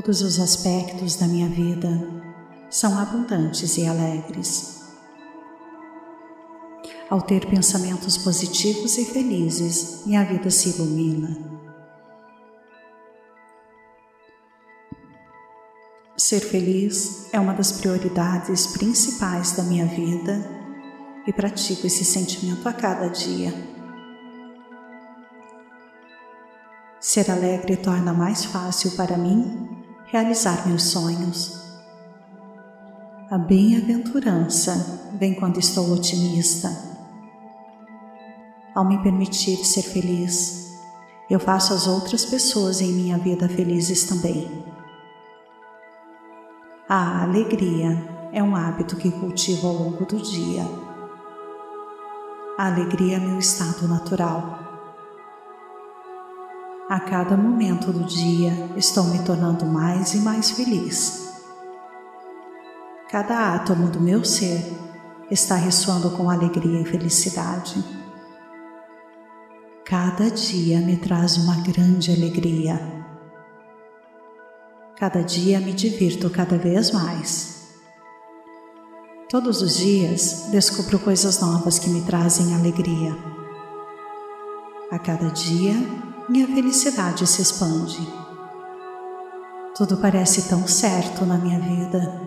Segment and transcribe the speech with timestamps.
[0.00, 1.88] Todos os aspectos da minha vida
[2.70, 4.80] são abundantes e alegres.
[7.10, 11.36] Ao ter pensamentos positivos e felizes, minha vida se ilumina.
[16.16, 20.48] Ser feliz é uma das prioridades principais da minha vida
[21.26, 23.52] e pratico esse sentimento a cada dia.
[27.00, 29.77] Ser alegre torna mais fácil para mim
[30.10, 31.62] realizar meus sonhos.
[33.30, 36.70] A bem-aventurança vem quando estou otimista.
[38.74, 40.72] Ao me permitir ser feliz,
[41.28, 44.64] eu faço as outras pessoas em minha vida felizes também.
[46.88, 50.64] A alegria é um hábito que cultivo ao longo do dia.
[52.56, 54.67] A alegria é meu estado natural.
[56.88, 61.34] A cada momento do dia estou me tornando mais e mais feliz.
[63.10, 64.64] Cada átomo do meu ser
[65.30, 67.84] está ressoando com alegria e felicidade.
[69.84, 72.80] Cada dia me traz uma grande alegria.
[74.96, 77.68] Cada dia me divirto cada vez mais.
[79.28, 83.14] Todos os dias descubro coisas novas que me trazem alegria.
[84.90, 85.74] A cada dia
[86.28, 88.06] minha felicidade se expande.
[89.74, 92.20] Tudo parece tão certo na minha vida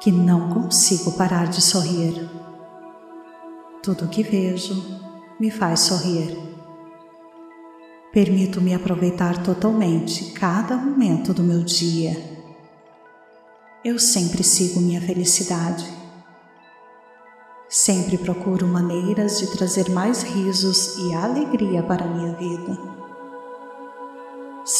[0.00, 2.30] que não consigo parar de sorrir.
[3.82, 4.74] Tudo que vejo
[5.38, 6.34] me faz sorrir.
[8.10, 12.16] Permito-me aproveitar totalmente cada momento do meu dia.
[13.84, 15.86] Eu sempre sigo minha felicidade.
[17.68, 22.89] Sempre procuro maneiras de trazer mais risos e alegria para a minha vida.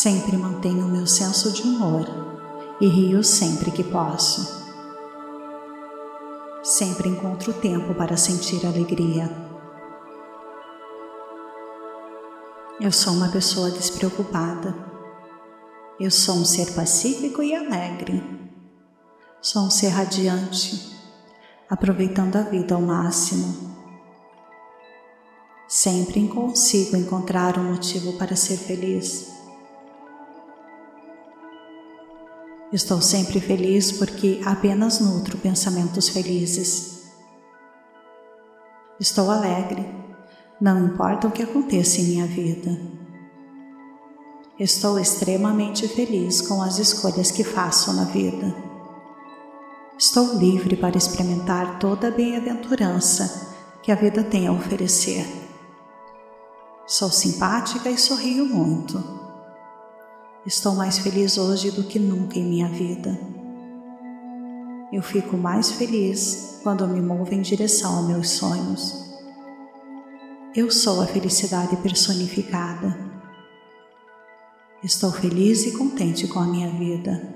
[0.02, 2.06] Sempre mantenho meu senso de humor
[2.80, 4.64] e rio sempre que posso.
[6.62, 9.30] Sempre encontro tempo para sentir alegria.
[12.80, 14.74] Eu sou uma pessoa despreocupada.
[16.00, 18.24] Eu sou um ser pacífico e alegre.
[19.42, 20.96] Sou um ser radiante,
[21.68, 23.76] aproveitando a vida ao máximo.
[25.68, 29.39] Sempre consigo encontrar um motivo para ser feliz.
[32.72, 37.00] Estou sempre feliz porque apenas nutro pensamentos felizes.
[39.00, 39.84] Estou alegre,
[40.60, 42.80] não importa o que aconteça em minha vida.
[44.56, 48.54] Estou extremamente feliz com as escolhas que faço na vida.
[49.98, 55.26] Estou livre para experimentar toda a bem-aventurança que a vida tem a oferecer.
[56.86, 59.19] Sou simpática e sorrio muito.
[60.46, 63.20] Estou mais feliz hoje do que nunca em minha vida.
[64.90, 68.94] Eu fico mais feliz quando me movo em direção aos meus sonhos.
[70.56, 72.98] Eu sou a felicidade personificada.
[74.82, 77.34] Estou feliz e contente com a minha vida.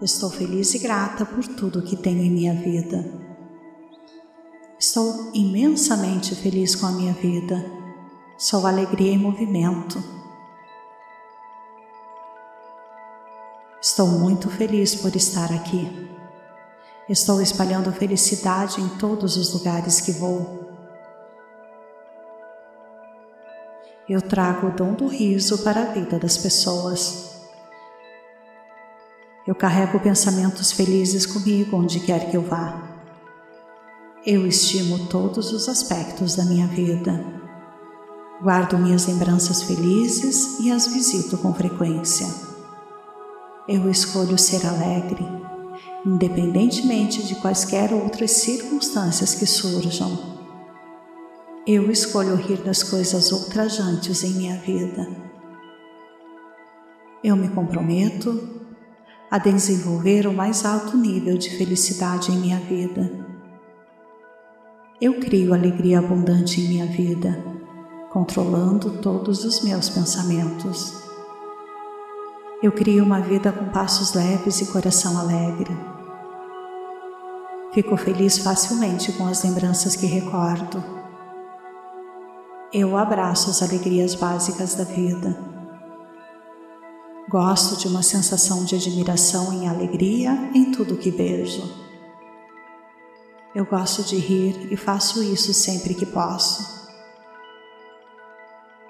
[0.00, 3.04] Estou feliz e grata por tudo que tenho em minha vida.
[4.78, 7.77] Estou imensamente feliz com a minha vida
[8.40, 10.00] Sou alegria em movimento.
[13.82, 16.08] Estou muito feliz por estar aqui.
[17.08, 20.68] Estou espalhando felicidade em todos os lugares que vou.
[24.08, 27.42] Eu trago o dom do riso para a vida das pessoas.
[29.48, 32.88] Eu carrego pensamentos felizes comigo onde quer que eu vá.
[34.24, 37.47] Eu estimo todos os aspectos da minha vida.
[38.40, 42.24] Guardo minhas lembranças felizes e as visito com frequência.
[43.66, 45.26] Eu escolho ser alegre,
[46.06, 50.38] independentemente de quaisquer outras circunstâncias que surjam.
[51.66, 55.08] Eu escolho rir das coisas ultrajantes em minha vida.
[57.24, 58.56] Eu me comprometo
[59.28, 63.10] a desenvolver o mais alto nível de felicidade em minha vida.
[65.00, 67.57] Eu crio alegria abundante em minha vida
[68.18, 70.92] controlando todos os meus pensamentos.
[72.60, 75.70] Eu crio uma vida com passos leves e coração alegre.
[77.72, 80.82] Fico feliz facilmente com as lembranças que recordo.
[82.72, 85.38] Eu abraço as alegrias básicas da vida.
[87.30, 91.62] Gosto de uma sensação de admiração e alegria em tudo que vejo.
[93.54, 96.77] Eu gosto de rir e faço isso sempre que posso.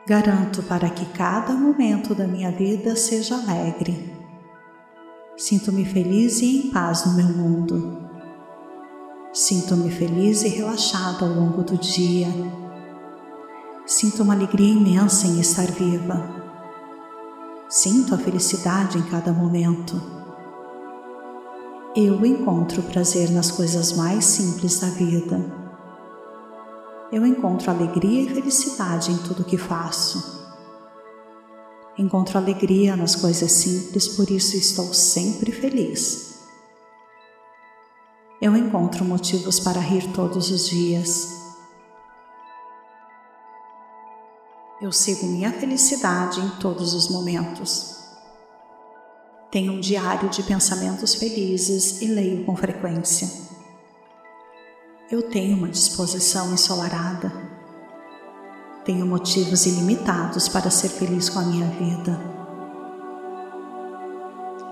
[0.08, 4.10] Garanto para que cada momento da minha vida seja alegre.
[5.36, 8.08] Sinto-me feliz e em paz no meu mundo.
[9.34, 12.28] Sinto-me feliz e relaxado ao longo do dia.
[13.84, 16.26] Sinto uma alegria imensa em estar viva.
[17.68, 20.00] Sinto a felicidade em cada momento.
[21.94, 25.67] Eu encontro prazer nas coisas mais simples da vida
[27.10, 30.38] eu encontro alegria e felicidade em tudo que faço.
[31.96, 36.46] Encontro alegria nas coisas simples, por isso estou sempre feliz.
[38.40, 41.36] Eu encontro motivos para rir todos os dias.
[44.80, 47.96] Eu sigo minha felicidade em todos os momentos.
[49.50, 53.47] Tenho um diário de pensamentos felizes e leio com frequência.
[55.10, 57.32] Eu tenho uma disposição ensolarada.
[58.84, 62.20] Tenho motivos ilimitados para ser feliz com a minha vida.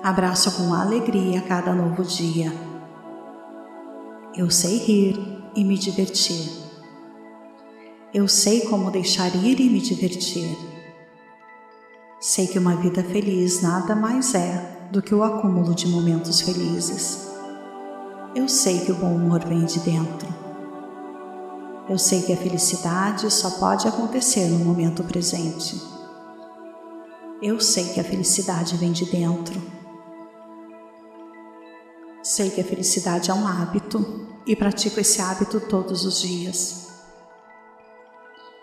[0.02, 2.52] Abraço com alegria cada novo dia.
[4.34, 5.18] Eu sei rir
[5.54, 6.50] e me divertir.
[8.12, 10.54] Eu sei como deixar ir e me divertir.
[12.20, 17.25] Sei que uma vida feliz nada mais é do que o acúmulo de momentos felizes.
[18.36, 20.28] Eu sei que o bom humor vem de dentro.
[21.88, 25.82] Eu sei que a felicidade só pode acontecer no momento presente.
[27.40, 29.58] Eu sei que a felicidade vem de dentro.
[32.22, 36.88] Sei que a felicidade é um hábito e pratico esse hábito todos os dias.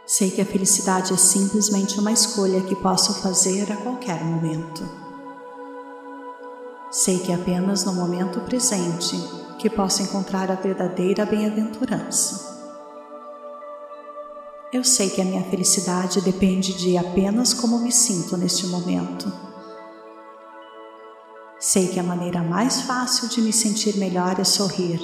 [0.06, 4.88] Sei que a felicidade é simplesmente uma escolha que posso fazer a qualquer momento.
[6.92, 12.52] Sei que apenas no momento presente que possa encontrar a verdadeira bem-aventurança.
[14.74, 19.32] Eu sei que a minha felicidade depende de apenas como me sinto neste momento.
[21.58, 25.00] Sei que a maneira mais fácil de me sentir melhor é sorrir.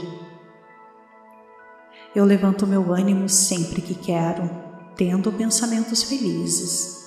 [2.14, 4.50] Eu levanto meu ânimo sempre que quero,
[4.98, 6.99] tendo pensamentos felizes.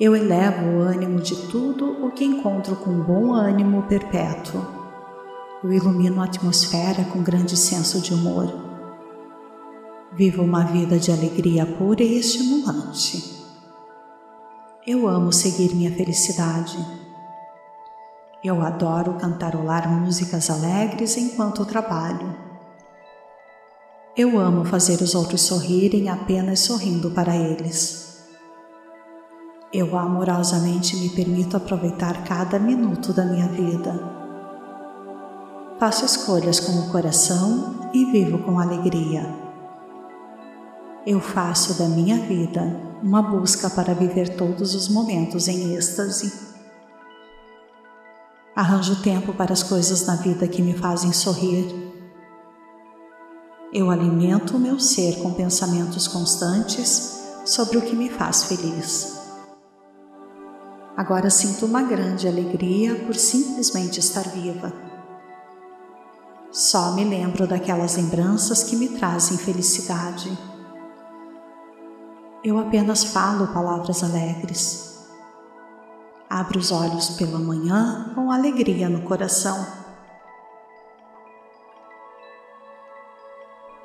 [0.00, 4.66] Eu elevo o ânimo de tudo o que encontro com bom ânimo perpétuo.
[5.62, 8.50] Eu ilumino a atmosfera com grande senso de humor.
[10.14, 13.44] Vivo uma vida de alegria pura e estimulante.
[14.86, 16.78] Eu amo seguir minha felicidade.
[18.42, 22.34] Eu adoro cantarolar músicas alegres enquanto trabalho.
[24.16, 28.09] Eu amo fazer os outros sorrirem apenas sorrindo para eles.
[29.72, 33.94] Eu amorosamente me permito aproveitar cada minuto da minha vida.
[35.78, 39.24] Faço escolhas com o coração e vivo com alegria.
[41.06, 42.60] Eu faço da minha vida
[43.00, 46.50] uma busca para viver todos os momentos em êxtase.
[48.56, 51.92] Arranjo tempo para as coisas na vida que me fazem sorrir.
[53.72, 59.19] Eu alimento o meu ser com pensamentos constantes sobre o que me faz feliz.
[61.00, 64.70] Agora sinto uma grande alegria por simplesmente estar viva.
[66.52, 70.30] Só me lembro daquelas lembranças que me trazem felicidade.
[72.44, 75.08] Eu apenas falo palavras alegres.
[76.28, 79.66] Abro os olhos pela manhã com alegria no coração.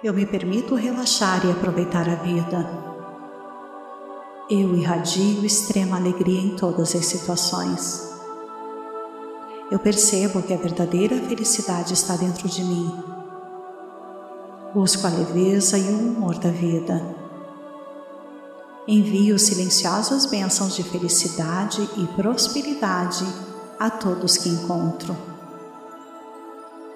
[0.04, 2.95] Eu me permito relaxar e aproveitar a vida.
[4.48, 8.14] Eu irradio extrema alegria em todas as situações.
[9.72, 12.96] Eu percebo que a verdadeira felicidade está dentro de mim.
[14.72, 17.04] Busco a leveza e o humor da vida.
[18.88, 23.26] Envio silenciosas bênçãos de felicidade e prosperidade
[23.80, 25.18] a todos que encontro.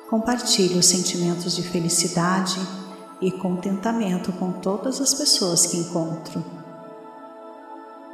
[0.08, 2.60] Compartilho sentimentos de felicidade
[3.20, 6.59] e contentamento com todas as pessoas que encontro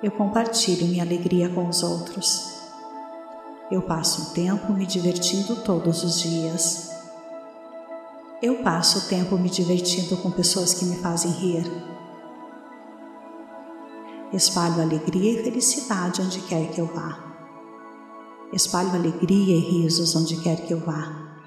[0.06, 2.60] eu compartilho minha alegria com os outros.
[3.72, 6.92] Eu passo o tempo me divertindo todos os dias.
[8.40, 11.66] Eu passo o tempo me divertindo com pessoas que me fazem rir.
[14.32, 17.34] Espalho alegria e felicidade onde quer que eu vá.
[18.54, 21.42] Espalho alegria e risos onde quer que eu vá.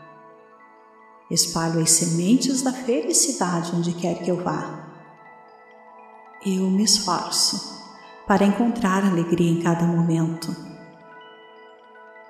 [1.31, 4.85] Espalho as sementes da felicidade onde quer que eu vá.
[6.45, 7.78] Eu me esforço
[8.29, 10.55] para encontrar alegria em cada momento.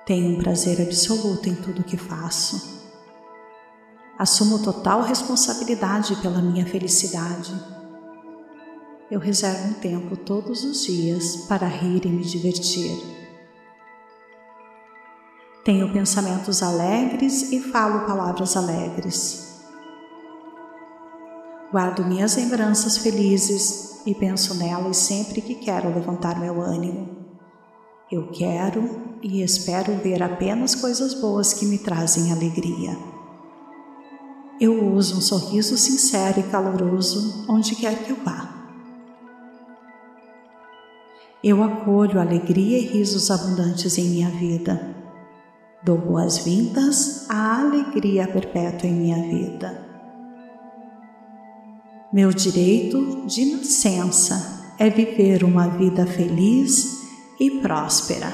[0.05, 2.79] Tenho um prazer absoluto em tudo que faço.
[4.17, 7.53] Assumo total responsabilidade pela minha felicidade.
[9.11, 12.97] Eu reservo um tempo todos os dias para rir e me divertir.
[15.65, 19.48] Tenho pensamentos alegres e falo palavras alegres.
[21.71, 27.07] Guardo minhas lembranças felizes e penso nelas sempre que quero levantar meu ânimo.
[28.11, 32.97] Eu quero e espero ver apenas coisas boas que me trazem alegria.
[34.59, 38.49] Eu uso um sorriso sincero e caloroso onde quer que eu vá.
[41.43, 44.95] Eu acolho alegria e risos abundantes em minha vida.
[45.83, 49.88] Dou boas-vindas à alegria perpétua em minha vida.
[52.11, 57.03] Meu direito de nascença é viver uma vida feliz
[57.39, 58.33] e próspera.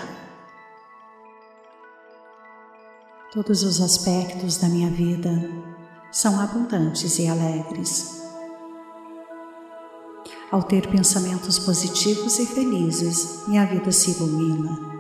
[3.34, 5.30] Todos os aspectos da minha vida
[6.10, 8.22] são abundantes e alegres.
[10.50, 14.95] Ao ter pensamentos positivos e felizes, minha vida se ilumina.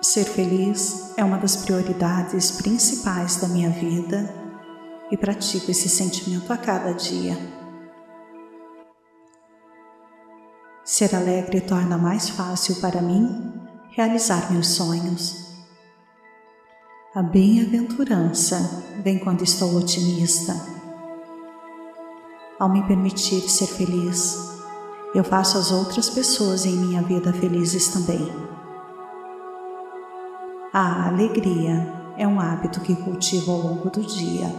[0.00, 4.32] Ser feliz é uma das prioridades principais da minha vida
[5.10, 7.36] e pratico esse sentimento a cada dia.
[10.84, 13.52] Ser alegre torna mais fácil para mim
[13.90, 15.48] realizar meus sonhos.
[17.12, 18.56] A bem-aventurança
[19.02, 20.54] vem quando estou otimista.
[22.56, 24.36] Ao me permitir ser feliz,
[25.12, 28.48] eu faço as outras pessoas em minha vida felizes também.
[30.72, 34.54] A alegria é um hábito que cultivo ao longo do dia.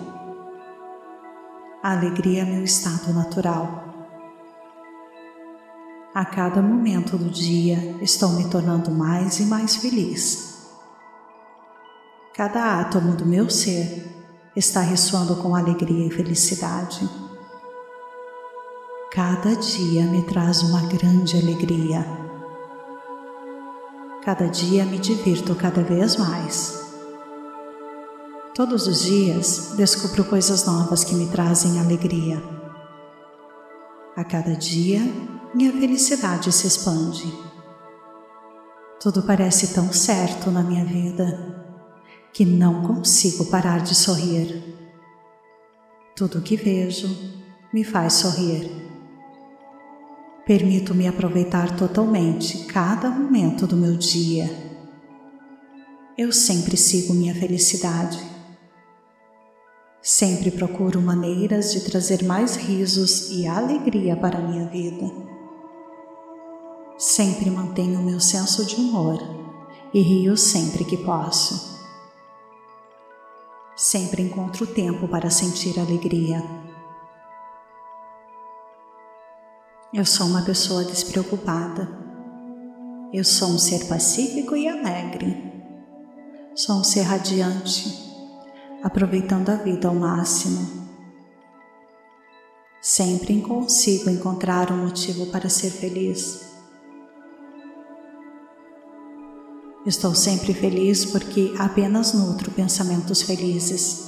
[1.84, 3.84] A alegria é meu estado natural.
[6.12, 10.68] A cada momento do dia estou me tornando mais e mais feliz.
[12.34, 14.04] Cada átomo do meu ser
[14.56, 17.08] está ressoando com alegria e felicidade.
[19.12, 22.29] Cada dia me traz uma grande alegria.
[24.24, 26.78] Cada dia me divirto cada vez mais.
[28.54, 32.44] Todos os dias descubro coisas novas que me trazem alegria.
[34.18, 35.00] A cada dia,
[35.56, 37.34] minha felicidade se expande.
[39.00, 41.56] Tudo parece tão certo na minha vida
[42.34, 44.62] que não consigo parar de sorrir.
[46.14, 47.08] Tudo que vejo
[47.74, 48.89] me faz sorrir.
[50.50, 54.50] Permito-me aproveitar totalmente cada momento do meu dia.
[56.18, 58.18] Eu sempre sigo minha felicidade.
[60.02, 65.06] Sempre procuro maneiras de trazer mais risos e alegria para a minha vida.
[66.98, 69.20] Sempre mantenho meu senso de humor
[69.94, 71.78] e rio sempre que posso.
[73.76, 76.44] Sempre encontro tempo para sentir alegria.
[79.92, 81.90] Eu sou uma pessoa despreocupada.
[83.12, 85.52] Eu sou um ser pacífico e alegre.
[86.54, 87.92] Sou um ser radiante,
[88.84, 90.88] aproveitando a vida ao máximo.
[92.80, 96.48] Sempre consigo encontrar um motivo para ser feliz.
[99.88, 104.08] Estou sempre feliz porque apenas nutro pensamentos felizes.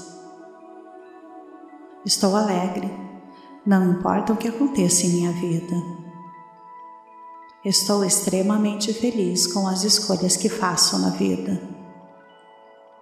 [2.06, 3.11] Estou alegre
[3.66, 5.76] não importa o que aconteça em minha vida.
[7.64, 11.62] Estou extremamente feliz com as escolhas que faço na vida.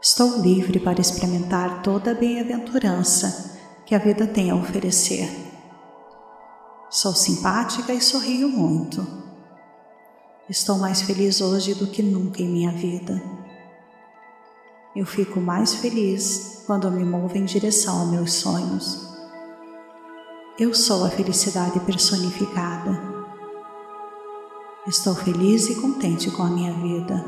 [0.02, 5.30] Estou livre para experimentar toda a bem-aventurança que a vida tem a oferecer.
[6.90, 9.06] Sou simpática e sorrio muito.
[10.50, 13.22] Estou mais feliz hoje do que nunca em minha vida.
[14.94, 19.09] Eu fico mais feliz quando me movo em direção aos meus sonhos.
[20.60, 23.02] Eu sou a felicidade personificada.
[24.86, 27.24] Estou feliz e contente com a minha vida.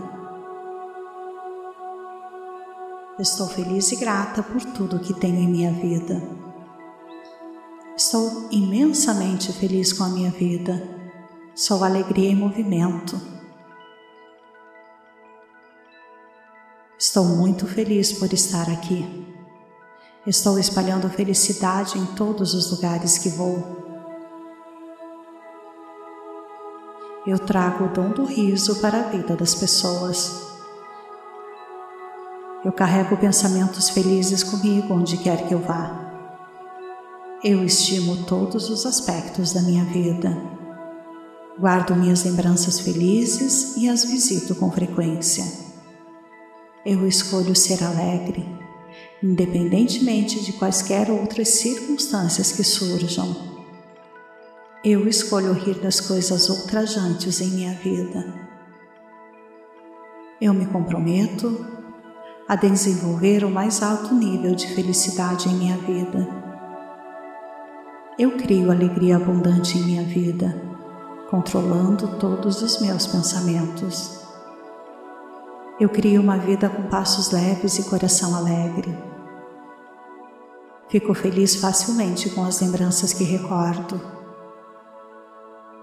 [3.18, 6.22] Estou feliz e grata por tudo que tenho em minha vida.
[7.96, 10.84] Estou imensamente feliz com a minha vida.
[11.56, 13.16] Sou alegria em movimento.
[17.00, 19.31] Estou muito feliz por estar aqui.
[20.26, 23.82] Estou espalhando felicidade em todos os lugares que vou.
[27.26, 30.46] Eu trago o dom do riso para a vida das pessoas.
[32.64, 36.12] Eu carrego pensamentos felizes comigo onde quer que eu vá.
[37.44, 40.38] Eu estimo todos os aspectos da minha vida.
[41.60, 45.44] Guardo minhas lembranças felizes e as visito com frequência.
[46.86, 48.61] Eu escolho ser alegre,
[49.24, 53.36] independentemente de quaisquer outras circunstâncias que surjam.
[54.84, 58.26] Eu escolho rir das coisas ultrajantes em minha vida.
[60.42, 61.64] Eu me comprometo
[62.48, 66.28] a desenvolver o mais alto nível de felicidade em minha vida.
[68.18, 70.60] Eu crio alegria abundante em minha vida,
[71.30, 74.20] controlando todos os meus pensamentos.
[75.80, 79.11] Eu crio uma vida com passos leves e coração alegre.
[80.92, 84.02] Fico feliz facilmente com as lembranças que recordo.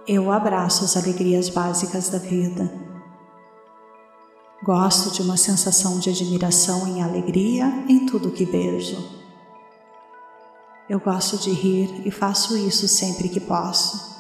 [0.07, 2.71] Eu abraço as alegrias básicas da vida.
[4.63, 9.03] Gosto de uma sensação de admiração e alegria em tudo que vejo.
[10.91, 14.15] Eu gosto de rir e faço isso sempre que posso.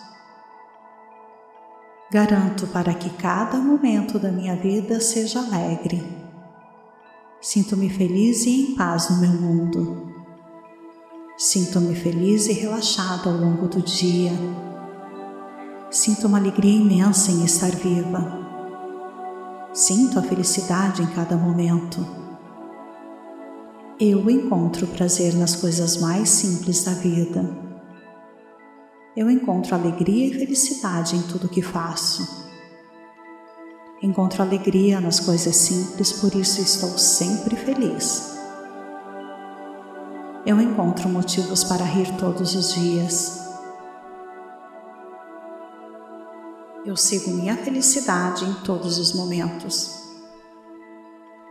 [2.10, 6.02] Garanto para que cada momento da minha vida seja alegre.
[7.42, 10.07] Sinto-me feliz e em paz no meu mundo.
[11.38, 14.32] Sinto-me feliz e relaxado ao longo do dia.
[15.90, 18.46] Sinto uma alegria imensa em estar viva.
[19.72, 22.04] Sinto a felicidade em cada momento.
[24.00, 27.68] Eu encontro prazer nas coisas mais simples da vida
[29.18, 32.46] eu encontro alegria e felicidade em tudo que faço.
[34.00, 38.37] Encontro alegria nas coisas simples, por isso estou sempre feliz.
[40.48, 43.38] Eu encontro motivos para rir todos os dias.
[46.86, 49.90] Eu sigo minha felicidade em todos os momentos.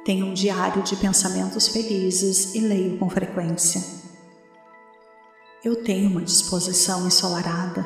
[0.04, 3.84] Tenho um diário de pensamentos felizes e leio com frequência.
[5.64, 7.86] Eu tenho uma disposição ensolarada.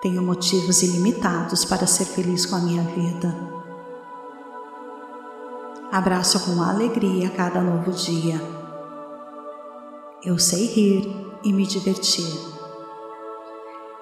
[0.00, 3.36] Tenho motivos ilimitados para ser feliz com a minha vida.
[5.92, 8.59] Abraço com alegria cada novo dia.
[10.22, 11.10] Eu sei rir
[11.42, 12.30] e me divertir.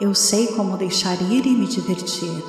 [0.01, 2.43] Eu sei como deixar ir e me divertir.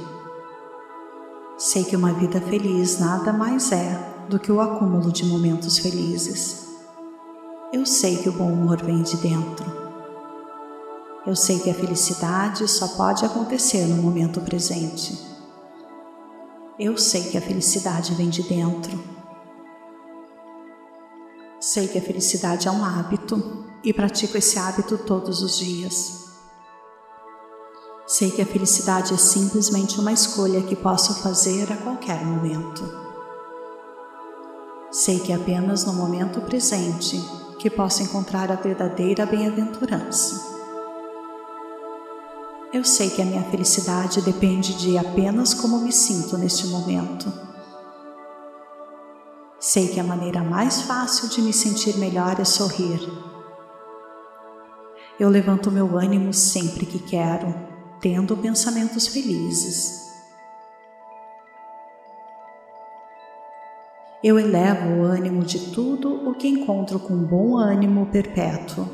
[1.56, 6.68] Sei que uma vida feliz nada mais é do que o acúmulo de momentos felizes.
[7.72, 9.66] Eu sei que o bom humor vem de dentro.
[11.28, 15.16] Eu sei que a felicidade só pode acontecer no momento presente.
[16.80, 19.19] Eu sei que a felicidade vem de dentro.
[21.60, 26.30] Sei que a felicidade é um hábito e pratico esse hábito todos os dias.
[28.08, 32.82] Sei que a felicidade é simplesmente uma escolha que posso fazer a qualquer momento.
[34.90, 37.22] Sei que apenas no momento presente
[37.60, 40.42] que possa encontrar a verdadeira bem-aventurança.
[42.72, 47.49] Eu sei que a minha felicidade depende de apenas como me sinto neste momento.
[49.60, 53.02] Sei que a maneira mais fácil de me sentir melhor é sorrir.
[55.20, 57.54] Eu levanto meu ânimo sempre que quero,
[58.00, 60.08] tendo pensamentos felizes.
[64.24, 68.88] Eu elevo o ânimo de tudo o que encontro com bom ânimo perpétuo.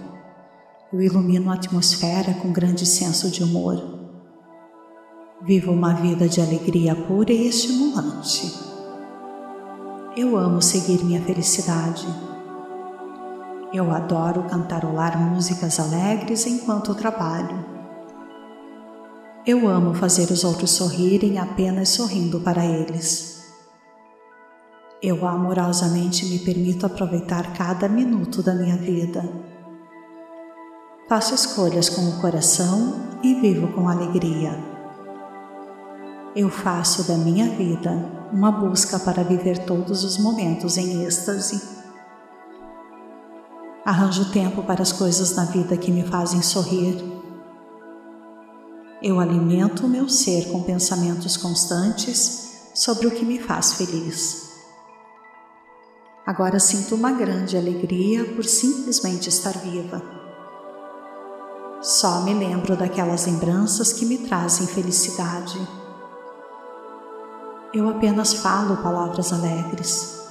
[0.91, 3.99] Eu ilumino a atmosfera com grande senso de humor.
[5.43, 8.64] Vivo uma vida de alegria pura e estimulante.
[10.17, 12.07] Eu amo seguir minha felicidade.
[13.73, 17.65] Eu adoro cantarolar músicas alegres enquanto trabalho.
[19.45, 23.43] Eu amo fazer os outros sorrirem apenas sorrindo para eles.
[25.03, 29.21] Eu amorosamente me permito aproveitar cada minuto da minha vida.
[31.09, 34.74] Faço escolhas com o coração e vivo com alegria.
[36.35, 37.91] Eu faço da minha vida
[38.33, 41.61] uma busca para viver todos os momentos em êxtase.
[43.85, 47.01] Arranjo tempo para as coisas na vida que me fazem sorrir.
[49.01, 54.49] Eu alimento o meu ser com pensamentos constantes sobre o que me faz feliz.
[56.25, 60.01] Agora sinto uma grande alegria por simplesmente estar viva.
[61.81, 65.84] Só me lembro daquelas lembranças que me trazem felicidade.
[67.75, 70.27] Eu apenas falo palavras alegres.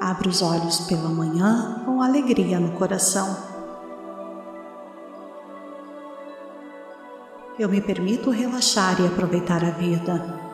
[0.00, 3.36] Abro os olhos pela manhã com alegria no coração.
[7.56, 10.46] Eu me permito relaxar e aproveitar a vida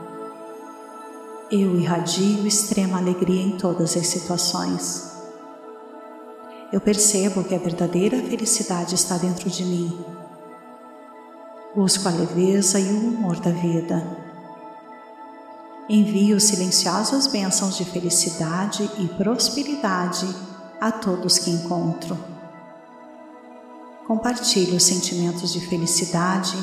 [1.53, 5.13] eu irradio extrema alegria em todas as situações.
[6.73, 10.03] Eu percebo que a verdadeira felicidade está dentro de mim.
[11.77, 14.32] Busco a leveza e o humor da vida.
[15.89, 20.27] Envio silenciosas bênçãos de felicidade e prosperidade
[20.81, 22.17] a todos que encontro.
[24.07, 26.57] Compartilho sentimentos de felicidade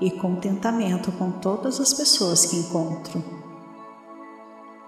[0.00, 3.22] e contentamento com todas as pessoas que encontro.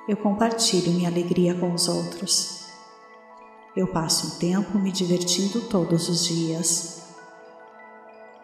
[0.08, 2.64] Eu compartilho minha alegria com os outros.
[3.76, 7.02] Eu passo o tempo me divertindo todos os dias.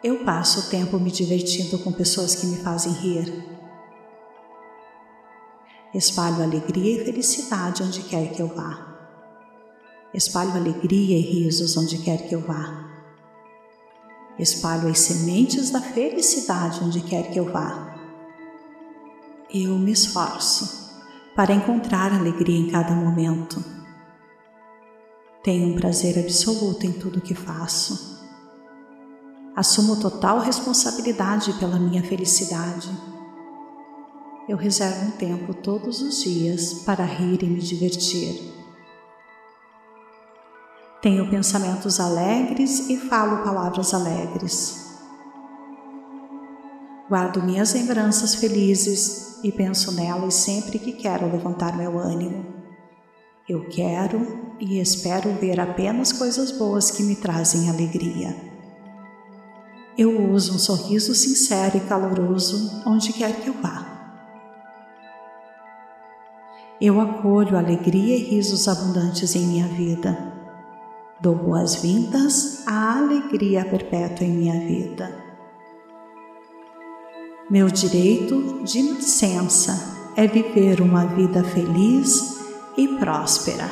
[0.05, 3.52] Eu passo o tempo me divertindo com pessoas que me fazem rir.
[5.95, 8.89] Espalho alegria e felicidade onde quer que eu vá.
[10.15, 12.91] Espalho alegria e risos onde quer que eu vá.
[14.39, 17.95] Espalho as sementes da felicidade onde quer que eu vá.
[19.53, 20.91] Eu me esforço
[21.37, 23.63] para encontrar alegria em cada momento
[25.43, 28.23] tenho um prazer absoluto em tudo que faço.
[29.57, 32.89] Assumo total responsabilidade pela minha felicidade.
[34.49, 38.53] Eu reservo um tempo todos os dias para rir e me divertir.
[41.01, 44.83] Tenho pensamentos alegres e falo palavras alegres.
[47.09, 52.45] Guardo minhas lembranças felizes e penso nelas sempre que quero levantar meu ânimo.
[53.49, 58.35] Eu quero e espero ver apenas coisas boas que me trazem alegria.
[59.97, 63.92] Eu uso um sorriso sincero e caloroso onde quer que eu vá.
[66.85, 70.19] Eu acolho alegria e risos abundantes em minha vida.
[71.21, 75.17] Dou boas-vindas à alegria perpétua em minha vida.
[77.49, 82.41] Meu direito de nascença é viver uma vida feliz
[82.77, 83.71] e próspera.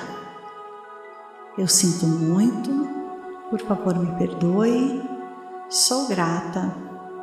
[1.59, 2.71] Eu sinto muito,
[3.51, 5.03] por favor me perdoe,
[5.69, 6.73] sou grata,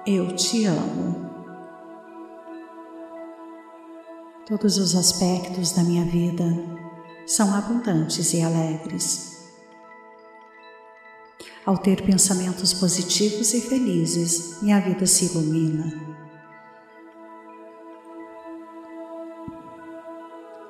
[0.06, 1.27] eu te amo.
[4.48, 6.46] Todos os aspectos da minha vida
[7.26, 9.46] são abundantes e alegres.
[11.66, 15.92] Ao ter pensamentos positivos e felizes, minha vida se ilumina.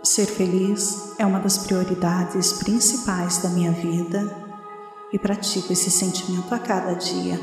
[0.03, 4.23] Ser feliz é uma das prioridades principais da minha vida
[5.13, 7.39] e pratico esse sentimento a cada dia.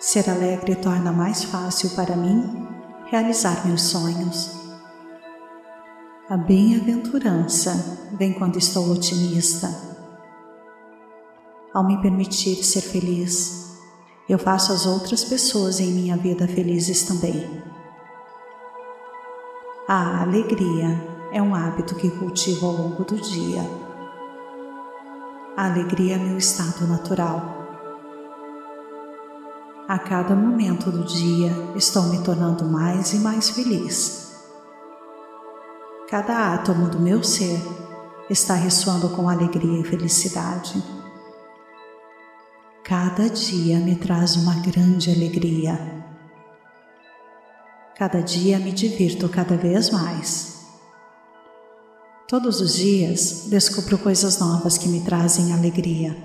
[0.00, 2.69] Ser alegre torna mais fácil para mim
[3.10, 4.52] realizar meus sonhos.
[6.28, 7.72] A bem-aventurança
[8.12, 9.68] vem quando estou otimista.
[11.74, 13.80] Ao me permitir ser feliz,
[14.28, 17.60] eu faço as outras pessoas em minha vida felizes também.
[19.88, 23.62] A alegria é um hábito que cultivo ao longo do dia.
[25.56, 27.59] A alegria é meu estado natural.
[29.90, 34.36] A cada momento do dia estou me tornando mais e mais feliz.
[36.08, 37.60] Cada átomo do meu ser
[38.30, 40.80] está ressoando com alegria e felicidade.
[42.84, 45.76] Cada dia me traz uma grande alegria
[47.96, 50.60] Cada dia me divirto cada vez mais.
[52.28, 56.16] Todos os dias descubro coisas novas que me trazem alegria.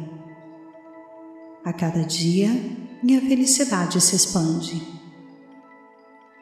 [1.65, 2.51] A cada dia,
[3.03, 4.81] minha felicidade se expande.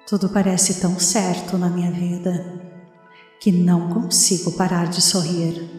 [0.08, 2.62] Tudo parece tão certo na minha vida
[3.40, 5.70] que não consigo parar de sorrir.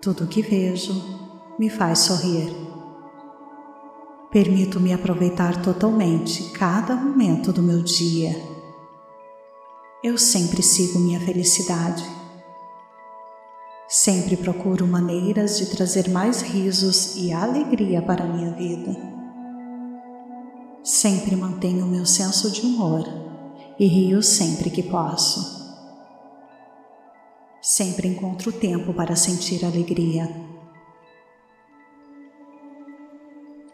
[0.00, 0.92] Tudo que vejo
[1.58, 2.52] me faz sorrir.
[4.30, 8.34] Permito-me aproveitar totalmente cada momento do meu dia.
[10.02, 12.04] Eu sempre sigo minha felicidade.
[13.88, 19.11] Sempre procuro maneiras de trazer mais risos e alegria para a minha vida.
[20.84, 23.04] Sempre mantenho meu senso de humor
[23.78, 25.62] e rio sempre que posso.
[27.60, 30.28] Sempre encontro tempo para sentir alegria.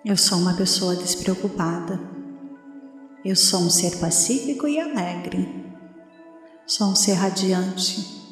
[0.04, 1.98] Eu sou uma pessoa despreocupada.
[3.24, 5.66] Eu sou um ser pacífico e alegre.
[6.66, 8.22] Sou um ser radiante,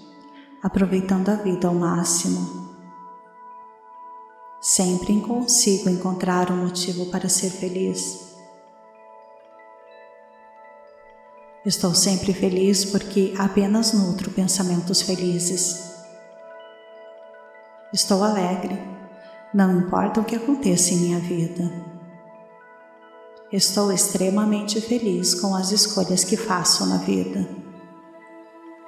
[0.63, 2.77] aproveitando a vida ao máximo.
[4.61, 8.26] Sempre consigo encontrar um motivo para ser feliz.
[11.67, 15.93] Estou sempre feliz porque apenas nutro pensamentos felizes.
[17.93, 18.97] Estou alegre
[19.57, 21.73] não importa o que aconteça em minha vida.
[23.51, 27.49] Estou extremamente feliz com as escolhas que faço na vida.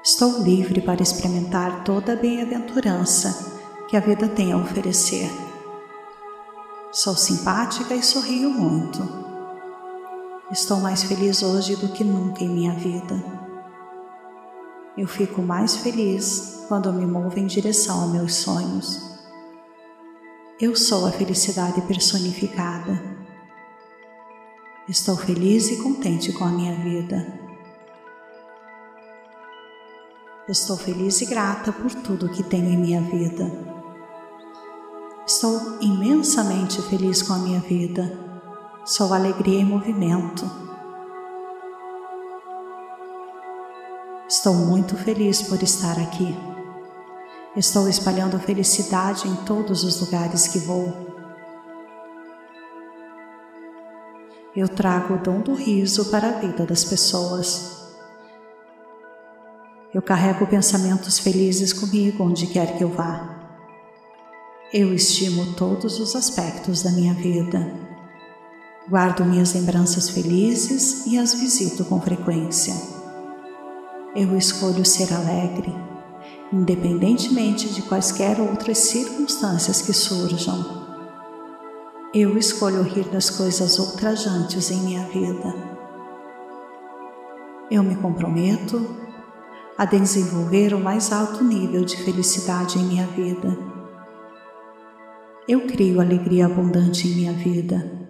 [0.05, 3.35] Estou livre para experimentar toda a bem-aventurança
[3.89, 5.31] que a vida tem a oferecer.
[6.93, 9.28] Sou simpática e sorrio muito.
[10.51, 13.23] Estou mais feliz hoje do que nunca em minha vida.
[14.97, 18.99] Eu fico mais feliz quando me movo em direção a meus sonhos.
[20.59, 22.99] Eu sou a felicidade personificada.
[24.89, 27.27] Estou feliz e contente com a minha vida.
[30.49, 33.53] Estou feliz e grata por tudo que tenho em minha vida.
[35.27, 38.28] Estou imensamente feliz com a minha vida.
[38.89, 40.51] Sou alegria em movimento.
[44.27, 46.35] Estou muito feliz por estar aqui.
[47.55, 50.91] Estou espalhando felicidade em todos os lugares que vou.
[54.57, 57.93] Eu trago o dom do riso para a vida das pessoas.
[59.93, 63.53] Eu carrego pensamentos felizes comigo onde quer que eu vá.
[64.73, 67.88] Eu estimo todos os aspectos da minha vida.
[68.89, 72.73] Guardo minhas lembranças felizes e as visito com frequência.
[74.17, 75.75] Eu escolho ser alegre,
[76.51, 80.89] independentemente de quaisquer outras circunstâncias que surjam.
[82.15, 85.55] Eu escolho rir das coisas ultrajantes em minha vida.
[87.71, 88.97] Eu me comprometo
[89.77, 93.55] a desenvolver o mais alto nível de felicidade em minha vida.
[95.47, 98.08] Eu crio alegria abundante em minha vida,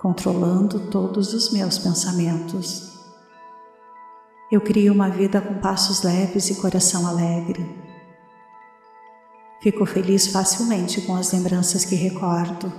[0.00, 2.98] controlando todos os meus pensamentos.
[4.50, 7.64] Eu crio uma vida com passos leves e coração alegre.
[9.62, 12.72] Fico feliz facilmente com as lembranças que recordo.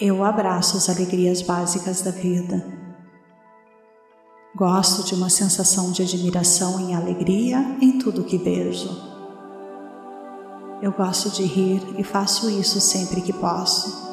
[0.00, 2.78] Eu abraço as alegrias básicas da vida
[4.58, 8.88] Gosto de uma sensação de admiração e alegria em tudo que vejo.
[10.82, 14.07] Eu gosto de rir e faço isso sempre que posso.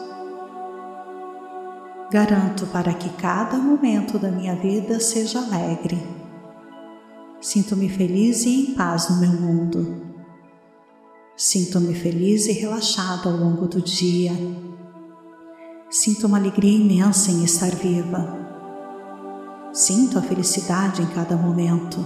[2.12, 5.98] Garanto para que cada momento da minha vida seja alegre.
[7.42, 10.04] Sinto-me feliz e em paz no meu mundo.
[11.36, 14.32] Sinto-me feliz e relaxada ao longo do dia.
[15.90, 18.38] Sinto uma alegria imensa em estar viva.
[19.74, 22.06] Sinto a felicidade em cada momento.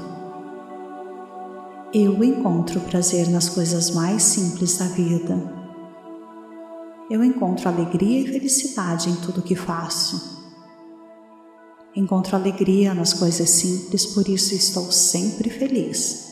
[1.94, 5.59] Eu encontro prazer nas coisas mais simples da vida.
[7.10, 10.38] Eu encontro alegria e felicidade em tudo que faço.
[11.96, 16.30] Encontro alegria nas coisas simples, por isso estou sempre feliz.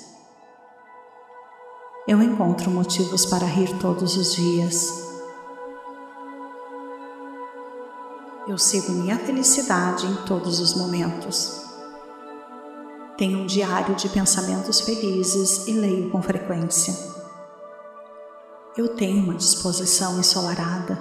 [2.08, 5.04] Eu encontro motivos para rir todos os dias.
[8.48, 11.60] Eu sigo minha felicidade em todos os momentos.
[13.18, 17.16] Tenho um diário de pensamentos felizes e leio com frequência.
[18.78, 21.00] Eu tenho uma disposição ensolarada.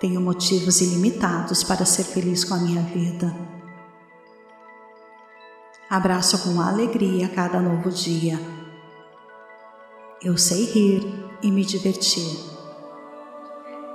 [0.00, 3.32] Tenho motivos ilimitados para ser feliz com a minha vida.
[5.88, 8.40] Abraço com alegria cada novo dia.
[10.20, 11.06] Eu sei rir
[11.40, 12.36] e me divertir.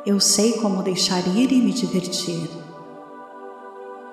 [0.06, 2.50] Eu sei como deixar ir e me divertir.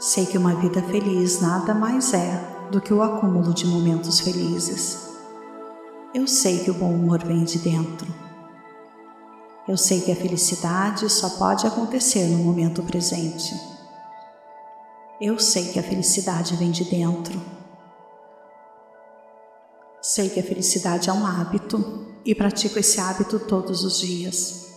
[0.00, 5.07] Sei que uma vida feliz nada mais é do que o acúmulo de momentos felizes.
[6.14, 8.06] Eu sei que o bom humor vem de dentro.
[9.68, 13.54] Eu sei que a felicidade só pode acontecer no momento presente.
[15.20, 17.38] Eu sei que a felicidade vem de dentro.
[20.00, 24.68] Sei que a felicidade é um hábito e pratico esse hábito todos os dias.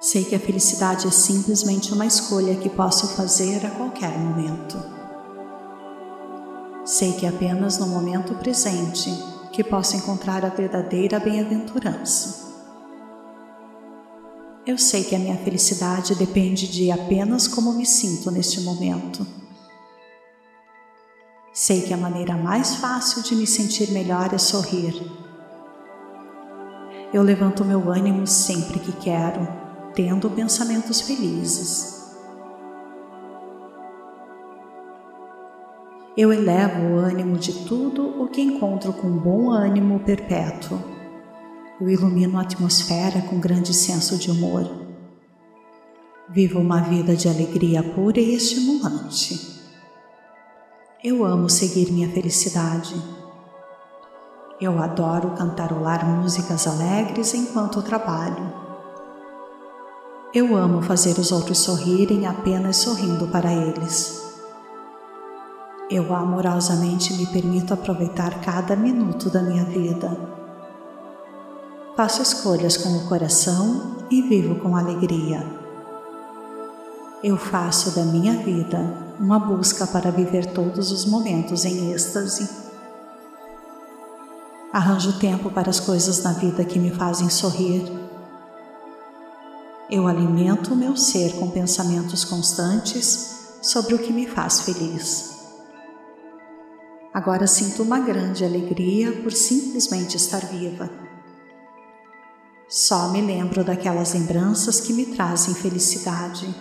[0.00, 4.78] Sei que a felicidade é simplesmente uma escolha que posso fazer a qualquer momento.
[6.82, 9.10] Sei que apenas no momento presente
[9.52, 12.50] que posso encontrar a verdadeira bem-aventurança.
[14.66, 19.26] Eu sei que a minha felicidade depende de apenas como me sinto neste momento.
[21.52, 24.94] Sei que a maneira mais fácil de me sentir melhor é sorrir.
[27.12, 29.48] Eu levanto meu ânimo sempre que quero
[29.94, 31.99] tendo pensamentos felizes.
[36.16, 40.76] Eu elevo o ânimo de tudo o que encontro com bom ânimo perpétuo.
[41.80, 44.68] Eu ilumino a atmosfera com grande senso de humor.
[46.28, 49.60] Vivo uma vida de alegria pura e estimulante.
[51.02, 52.94] Eu amo seguir minha felicidade.
[54.60, 58.52] Eu adoro cantarolar músicas alegres enquanto trabalho.
[60.34, 64.29] Eu amo fazer os outros sorrirem apenas sorrindo para eles.
[65.90, 70.16] Eu amorosamente me permito aproveitar cada minuto da minha vida.
[71.96, 75.44] Faço escolhas com o coração e vivo com alegria.
[77.24, 78.78] Eu faço da minha vida
[79.18, 82.48] uma busca para viver todos os momentos em êxtase.
[84.72, 87.90] Arranjo tempo para as coisas na vida que me fazem sorrir.
[89.90, 95.29] Eu alimento o meu ser com pensamentos constantes sobre o que me faz feliz.
[97.12, 100.88] Agora sinto uma grande alegria por simplesmente estar viva.
[102.68, 106.54] Só me lembro daquelas lembranças que me trazem felicidade.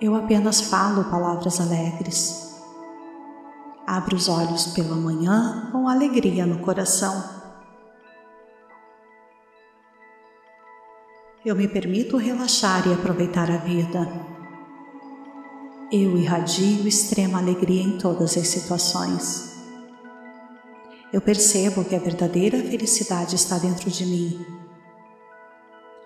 [0.00, 2.56] Eu apenas falo palavras alegres.
[3.86, 7.22] Abro os olhos pela manhã com alegria no coração.
[11.44, 14.39] Eu me permito relaxar e aproveitar a vida.
[15.92, 19.50] Eu irradio extrema alegria em todas as situações.
[21.12, 24.46] Eu percebo que a verdadeira felicidade está dentro de mim.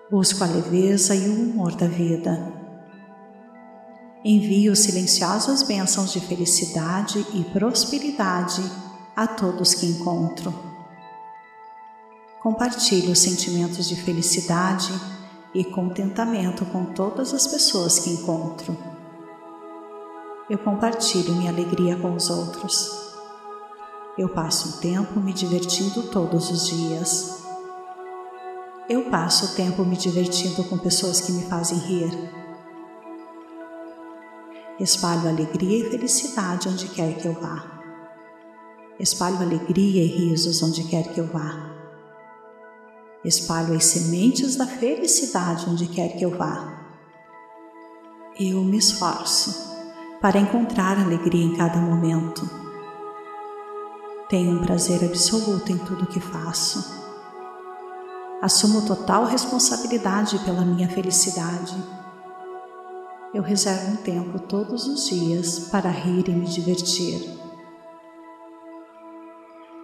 [0.09, 2.51] Busco a leveza e o humor da vida.
[4.23, 8.63] Envio silenciosas bênçãos de felicidade e prosperidade
[9.15, 10.51] a todos que encontro.
[12.41, 14.91] Compartilho sentimentos de felicidade
[15.53, 18.94] e contentamento com todas as pessoas que encontro.
[20.47, 22.87] Eu compartilho minha alegria com os outros.
[24.15, 27.43] Eu passo o tempo me divertindo todos os dias.
[28.87, 32.11] Eu passo o tempo me divertindo com pessoas que me fazem rir.
[34.79, 37.81] Espalho alegria e felicidade onde quer que eu vá.
[38.99, 41.73] Espalho alegria e risos onde quer que eu vá.
[43.23, 46.85] Espalho as sementes da felicidade onde quer que eu vá.
[48.39, 49.74] Eu me esforço
[50.25, 52.49] para encontrar alegria em cada momento
[54.27, 56.83] tenho um prazer absoluto em tudo que faço.
[58.41, 61.75] Assumo total responsabilidade pela minha felicidade.
[63.35, 67.37] Eu reservo um tempo todos os dias para rir e me divertir.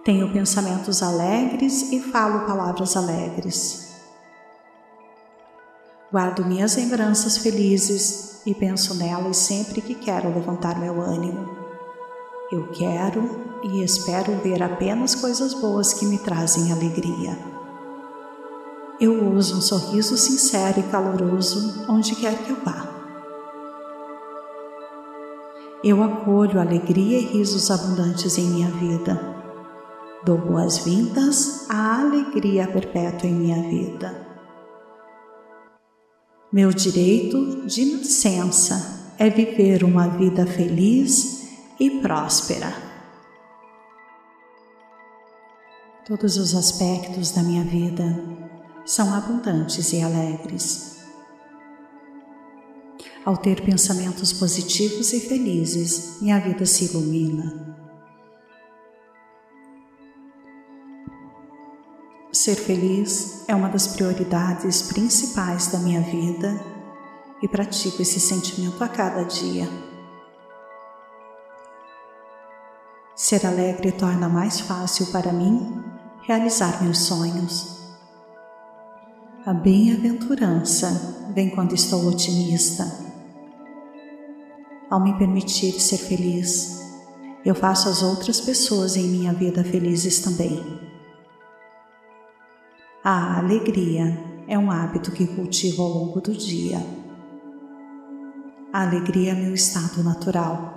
[0.04, 3.92] Tenho pensamentos alegres e falo palavras alegres.
[6.10, 11.48] Guardo minhas lembranças felizes e penso nelas sempre que quero levantar meu ânimo.
[12.50, 13.28] Eu quero
[13.62, 17.38] e espero ver apenas coisas boas que me trazem alegria.
[19.00, 22.88] Eu uso um sorriso sincero e caloroso onde quer que eu vá.
[25.82, 29.20] Eu acolho alegria e risos abundantes em minha vida.
[30.24, 34.31] Dou boas-vindas à alegria perpétua em minha vida.
[36.52, 41.48] Meu direito de nascença é viver uma vida feliz
[41.80, 42.70] e próspera.
[46.04, 48.22] Todos os aspectos da minha vida
[48.84, 50.98] são abundantes e alegres.
[53.24, 57.81] Ao ter pensamentos positivos e felizes, minha vida se ilumina.
[62.32, 66.58] Ser feliz é uma das prioridades principais da minha vida
[67.42, 69.68] e pratico esse sentimento a cada dia.
[73.14, 75.84] Ser alegre torna mais fácil para mim
[76.22, 77.82] realizar meus sonhos.
[79.44, 82.90] A bem-aventurança vem quando estou otimista.
[84.88, 86.80] Ao me permitir ser feliz,
[87.44, 90.91] eu faço as outras pessoas em minha vida felizes também.
[93.04, 96.78] A alegria é um hábito que cultivo ao longo do dia.
[98.72, 100.72] A alegria é meu estado natural.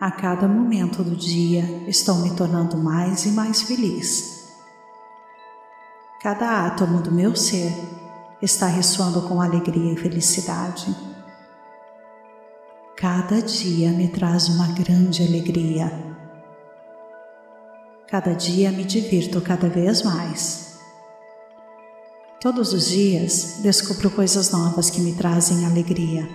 [0.00, 4.46] A cada momento do dia estou me tornando mais e mais feliz.
[6.22, 7.72] Cada átomo do meu ser
[8.40, 10.94] está ressoando com alegria e felicidade.
[12.96, 16.07] Cada dia me traz uma grande alegria.
[18.10, 20.78] Cada dia me divirto cada vez mais.
[22.40, 26.26] Todos os dias descubro coisas novas que me trazem alegria.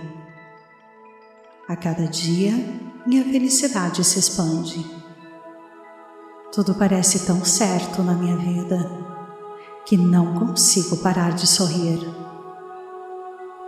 [1.68, 2.52] A cada dia
[3.04, 4.86] minha felicidade se expande.
[6.52, 8.88] Tudo parece tão certo na minha vida
[9.84, 11.98] que não consigo parar de sorrir.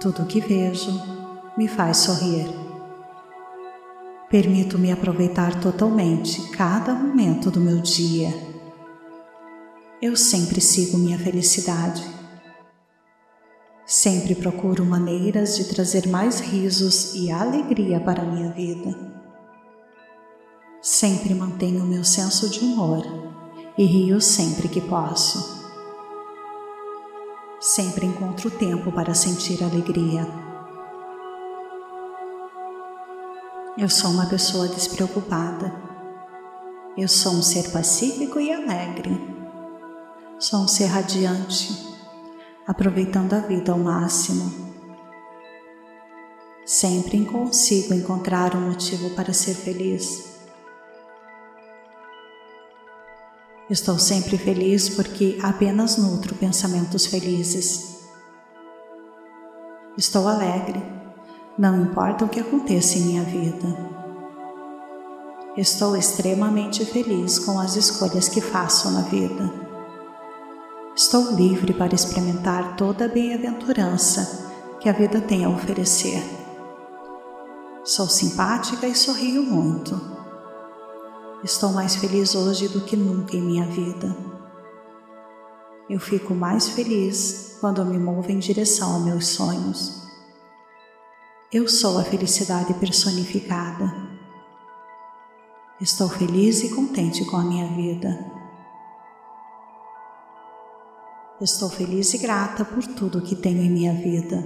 [0.00, 0.92] Tudo o que vejo
[1.58, 2.65] me faz sorrir.
[4.36, 8.28] Permito-me aproveitar totalmente cada momento do meu dia.
[10.02, 12.04] Eu sempre sigo minha felicidade.
[13.86, 18.94] Sempre procuro maneiras de trazer mais risos e alegria para a minha vida.
[20.82, 23.06] Sempre mantenho meu senso de humor
[23.78, 25.64] e rio sempre que posso.
[27.58, 30.28] Sempre encontro tempo para sentir alegria.
[33.78, 35.70] Eu sou uma pessoa despreocupada.
[36.96, 39.10] Eu sou um ser pacífico e alegre.
[40.38, 41.94] Sou um ser radiante,
[42.66, 44.74] aproveitando a vida ao máximo.
[46.64, 50.38] Sempre consigo encontrar um motivo para ser feliz.
[53.68, 58.06] Estou sempre feliz porque apenas nutro pensamentos felizes.
[59.98, 60.95] Estou alegre,
[61.58, 63.66] não importa o que aconteça em minha vida.
[65.56, 69.50] Estou extremamente feliz com as escolhas que faço na vida.
[70.94, 74.50] Estou livre para experimentar toda a bem-aventurança
[74.80, 76.22] que a vida tem a oferecer.
[77.82, 79.98] Sou simpática e sorrio muito.
[81.42, 84.14] Estou mais feliz hoje do que nunca em minha vida.
[85.88, 90.05] Eu fico mais feliz quando me movo em direção aos meus sonhos.
[91.52, 93.94] Eu sou a felicidade personificada.
[95.80, 98.32] Estou feliz e contente com a minha vida.
[101.40, 104.44] Estou feliz e grata por tudo que tenho em minha vida.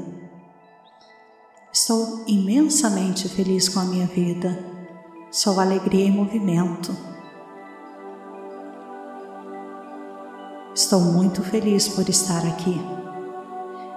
[1.72, 4.70] Estou imensamente feliz com a minha vida
[5.32, 6.92] Sou alegria em movimento.
[10.74, 12.99] Estou muito feliz por estar aqui.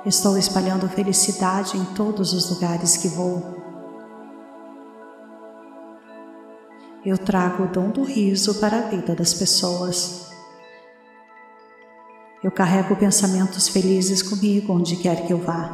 [0.05, 3.41] Estou espalhando felicidade em todos os lugares que vou.
[7.05, 10.27] Eu trago o dom do riso para a vida das pessoas.
[12.43, 15.71] Eu carrego pensamentos felizes comigo onde quer que eu vá.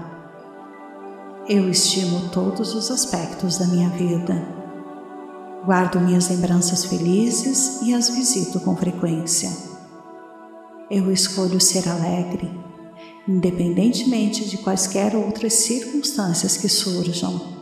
[1.47, 4.35] Eu estimo todos os aspectos da minha vida.
[5.65, 9.49] Guardo minhas lembranças felizes e as visito com frequência.
[10.91, 12.68] Eu escolho ser alegre,
[13.29, 17.59] independentemente de quaisquer outras circunstâncias que surjam.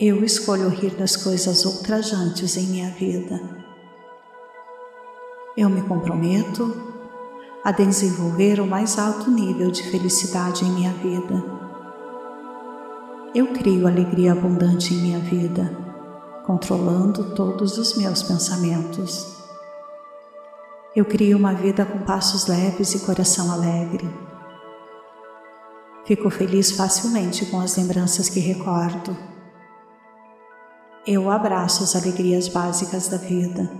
[0.00, 3.38] Eu escolho rir das coisas ultrajantes em minha vida.
[5.54, 6.74] Eu me comprometo
[7.62, 11.44] a desenvolver o mais alto nível de felicidade em minha vida.
[13.34, 15.90] Eu crio alegria abundante em minha vida
[16.50, 19.36] controlando todos os meus pensamentos.
[20.96, 24.08] Eu crio uma vida com passos leves e coração alegre.
[26.04, 29.16] Fico feliz facilmente com as lembranças que recordo.
[31.06, 33.70] Eu abraço as alegrias básicas da vida.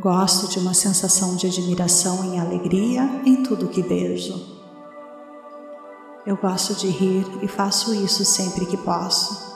[0.00, 4.58] Gosto de uma sensação de admiração e alegria em tudo que vejo.
[6.24, 9.48] Eu gosto de rir e faço isso sempre que posso.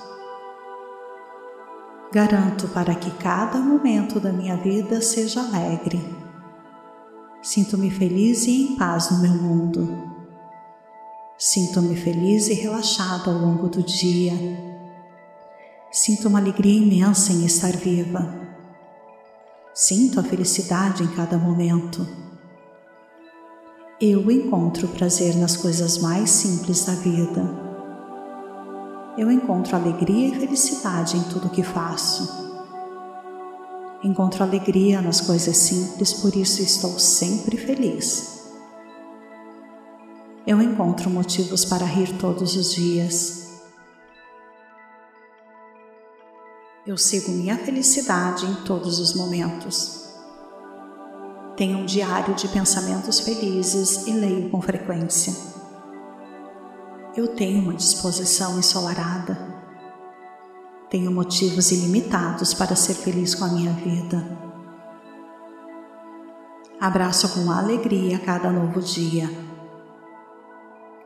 [2.12, 6.00] Garanto para que cada momento da minha vida seja alegre.
[7.40, 10.11] Sinto-me feliz e em paz no meu mundo.
[11.44, 14.32] Sinto-me feliz e relaxado ao longo do dia.
[15.90, 18.32] Sinto uma alegria imensa em estar viva.
[19.74, 22.06] Sinto a felicidade em cada momento.
[24.00, 27.72] Eu encontro prazer nas coisas mais simples da vida
[29.16, 32.40] eu encontro alegria e felicidade em tudo que faço.
[34.02, 38.31] Encontro alegria nas coisas simples, por isso estou sempre feliz.
[40.44, 43.60] Eu encontro motivos para rir todos os dias.
[46.84, 50.02] Eu sigo minha felicidade em todos os momentos.
[51.56, 55.32] Tenho um diário de pensamentos felizes e leio com frequência.
[57.14, 59.38] Eu tenho uma disposição ensolarada.
[60.90, 64.26] Tenho motivos ilimitados para ser feliz com a minha vida.
[66.80, 69.51] Abraço com alegria cada novo dia.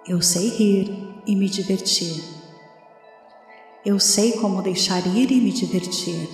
[0.09, 2.23] Eu sei rir e me divertir.
[3.85, 6.29] Eu sei como deixar ir e me divertir.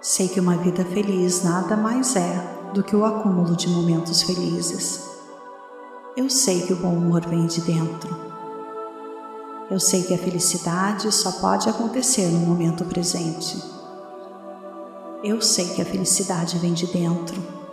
[0.00, 5.06] Sei que uma vida feliz nada mais é do que o acúmulo de momentos felizes.
[6.16, 8.16] Eu sei que o bom humor vem de dentro.
[9.70, 13.62] Eu sei que a felicidade só pode acontecer no momento presente.
[15.22, 17.65] Eu sei que a felicidade vem de dentro.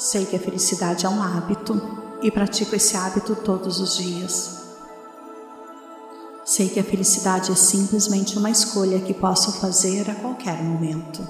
[0.00, 1.78] Sei que a felicidade é um hábito
[2.22, 4.62] e pratico esse hábito todos os dias.
[6.42, 11.22] Sei que a felicidade é simplesmente uma escolha que posso fazer a qualquer momento.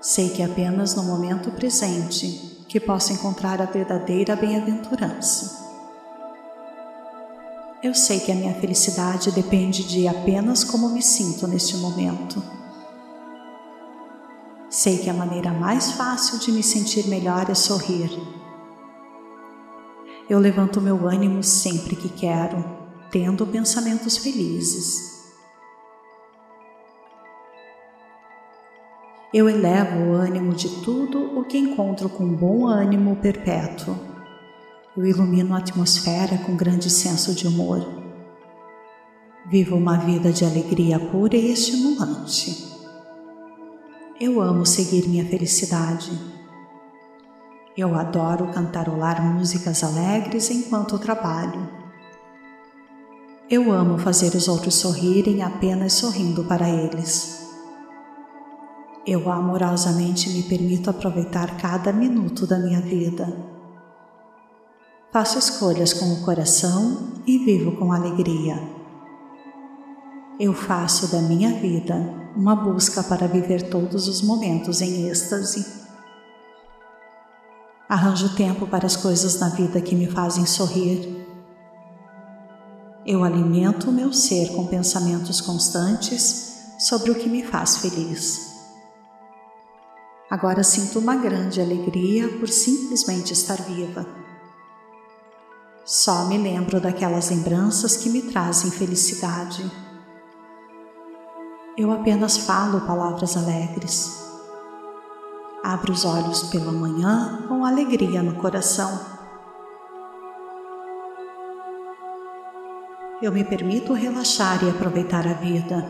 [0.00, 5.54] Sei que é apenas no momento presente que possa encontrar a verdadeira bem-aventurança.
[7.82, 12.61] Eu sei que a minha felicidade depende de apenas como me sinto neste momento.
[14.72, 18.10] Sei que a maneira mais fácil de me sentir melhor é sorrir.
[20.30, 22.64] Eu levanto meu ânimo sempre que quero,
[23.10, 25.30] tendo pensamentos felizes.
[29.34, 33.94] Eu elevo o ânimo de tudo o que encontro com bom ânimo perpétuo.
[34.96, 37.86] Eu ilumino a atmosfera com grande senso de humor.
[39.50, 42.71] Vivo uma vida de alegria pura e estimulante.
[44.20, 46.10] Eu amo seguir minha felicidade.
[47.76, 51.68] Eu adoro cantarolar músicas alegres enquanto trabalho.
[53.50, 57.50] Eu amo fazer os outros sorrirem apenas sorrindo para eles.
[59.06, 63.26] Eu amorosamente me permito aproveitar cada minuto da minha vida.
[65.10, 68.81] Faço escolhas com o coração e vivo com alegria.
[70.44, 71.94] Eu faço da minha vida
[72.34, 75.64] uma busca para viver todos os momentos em êxtase.
[77.88, 81.24] Arranjo tempo para as coisas na vida que me fazem sorrir.
[83.06, 88.40] Eu alimento o meu ser com pensamentos constantes sobre o que me faz feliz.
[90.28, 94.04] Agora sinto uma grande alegria por simplesmente estar viva.
[95.84, 99.91] Só me lembro daquelas lembranças que me trazem felicidade.
[101.74, 104.22] Eu apenas falo palavras alegres.
[105.64, 109.00] Abro os olhos pela manhã com alegria no coração.
[113.22, 115.88] Eu me permito relaxar e aproveitar a vida.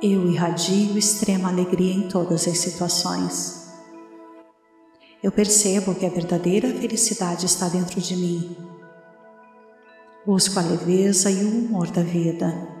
[0.00, 3.72] Eu irradio extrema alegria em todas as situações.
[5.20, 8.56] Eu percebo que a verdadeira felicidade está dentro de mim.
[10.24, 12.75] Busco a leveza e o humor da vida.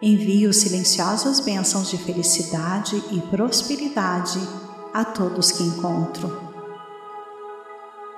[0.00, 4.38] Envio silenciosas bênçãos de felicidade e prosperidade
[4.94, 6.40] a todos que encontro.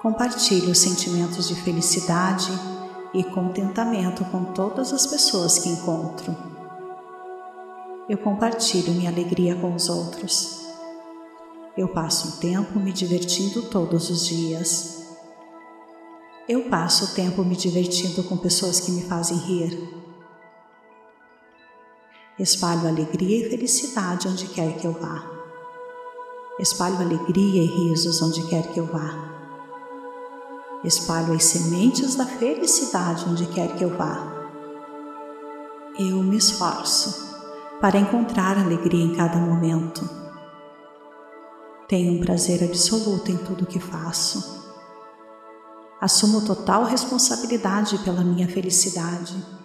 [0.03, 2.53] Compartilho sentimentos de felicidade
[3.15, 6.37] e contentamento com todas as pessoas que encontro.
[8.11, 10.61] Eu compartilho minha alegria com os outros.
[11.79, 15.03] Eu passo um tempo me divertindo todos os dias.
[16.47, 20.00] Eu passo o tempo me divertindo com pessoas que me fazem rir.
[22.41, 25.31] Espalho alegria e felicidade onde quer que eu vá.
[26.59, 29.15] Espalho alegria e risos onde quer que eu vá.
[30.83, 34.27] Espalho as sementes da felicidade onde quer que eu vá.
[35.99, 37.31] Eu me esforço
[37.79, 40.09] para encontrar alegria em cada momento.
[41.87, 44.65] Tenho um prazer absoluto em tudo que faço.
[46.01, 49.60] Assumo total responsabilidade pela minha felicidade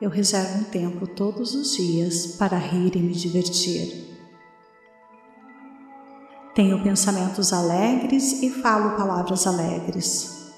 [0.00, 4.06] eu reservo um tempo todos os dias para rir e me divertir.
[6.54, 10.52] Tenho pensamentos alegres e falo palavras alegres.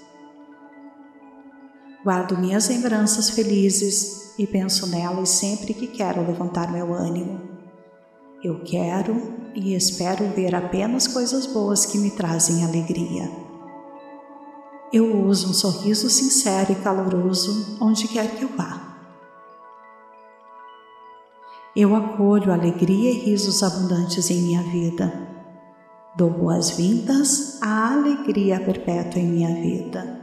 [2.05, 7.41] Guardo minhas lembranças felizes e penso nelas sempre que quero levantar meu ânimo.
[8.43, 13.31] Eu quero e espero ver apenas coisas boas que me trazem alegria.
[14.93, 18.90] Eu uso um sorriso sincero e caloroso onde quer que eu vá.
[21.75, 25.13] Eu acolho alegria e risos abundantes em minha vida.
[26.17, 30.19] Dou boas-vindas à alegria perpétua em minha vida.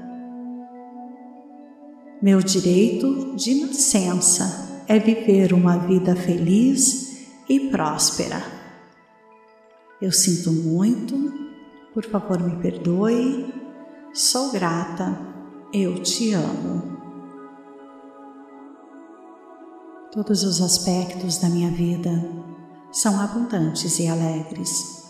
[2.21, 8.43] Meu direito de nascença é viver uma vida feliz e próspera.
[10.01, 11.15] Eu sinto muito,
[11.93, 13.53] por favor me perdoe,
[14.13, 15.17] sou grata,
[15.71, 16.96] eu te amo.
[20.18, 22.09] Todos os aspectos da minha vida
[22.91, 25.05] são abundantes e alegres.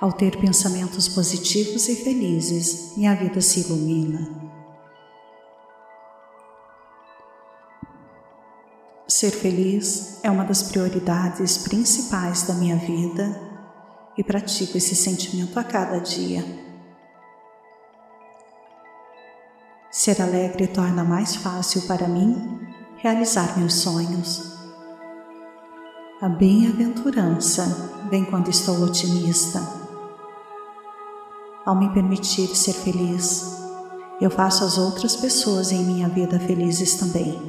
[0.00, 4.30] Ao ter pensamentos positivos e felizes, minha vida se ilumina.
[9.08, 13.36] Ser feliz é uma das prioridades principais da minha vida
[14.16, 16.44] e pratico esse sentimento a cada dia.
[19.90, 22.64] Ser alegre torna mais fácil para mim
[23.06, 24.56] realizar meus sonhos.
[26.20, 29.60] A bem-aventurança vem quando estou otimista.
[31.64, 33.62] Ao me permitir ser feliz,
[34.20, 37.40] eu faço as outras pessoas em minha vida felizes também.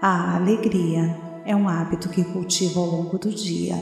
[0.00, 1.14] A alegria
[1.44, 3.76] é um hábito que cultivo ao longo do dia.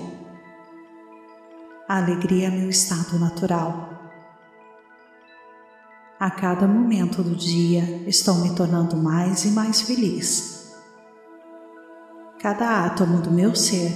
[1.89, 4.06] A alegria é meu estado natural
[6.19, 10.75] a cada momento do dia estou me tornando mais e mais feliz.
[12.41, 13.93] cada átomo do meu ser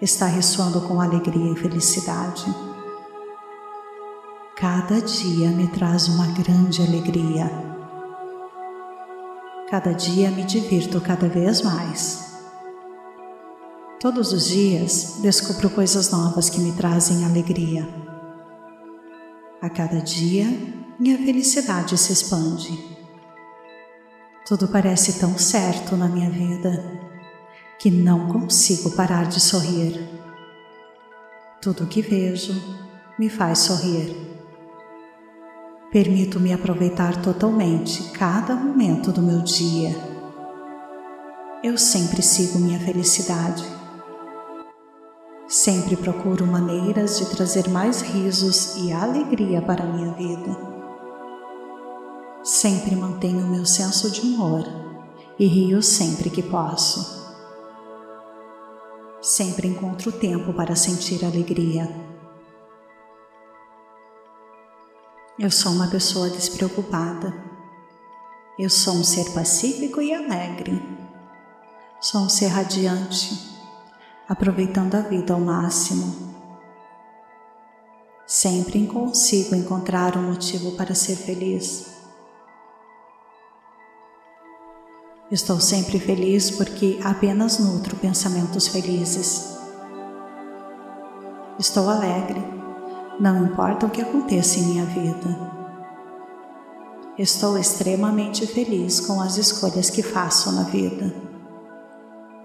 [0.00, 2.44] está ressoando com alegria e felicidade.
[4.56, 7.50] Cada dia me traz uma grande alegria.
[9.70, 12.34] Cada dia me divirto cada vez mais.
[14.00, 17.88] Todos os dias descubro coisas novas que me trazem alegria.
[19.62, 20.46] A cada dia,
[20.98, 22.96] minha felicidade se expande.
[24.46, 27.00] Tudo parece tão certo na minha vida
[27.78, 30.08] que não consigo parar de sorrir.
[31.60, 32.54] Tudo que vejo
[33.18, 34.16] me faz sorrir.
[35.92, 39.94] Permito-me aproveitar totalmente cada momento do meu dia.
[41.62, 43.64] Eu sempre sigo minha felicidade.
[45.46, 50.65] Sempre procuro maneiras de trazer mais risos e alegria para a minha vida.
[52.46, 54.62] Sempre mantenho meu senso de humor
[55.36, 57.26] e rio sempre que posso.
[59.20, 61.92] Sempre encontro tempo para sentir alegria.
[65.36, 67.34] Eu sou uma pessoa despreocupada.
[68.56, 70.80] Eu sou um ser pacífico e alegre.
[72.00, 73.58] Sou um ser radiante,
[74.28, 76.32] aproveitando a vida ao máximo.
[78.24, 81.95] Sempre consigo encontrar um motivo para ser feliz.
[85.30, 89.56] Estou sempre feliz porque apenas nutro pensamentos felizes.
[91.58, 92.56] Estou alegre
[93.18, 95.56] não importa o que aconteça em minha vida.
[97.18, 101.14] Estou extremamente feliz com as escolhas que faço na vida.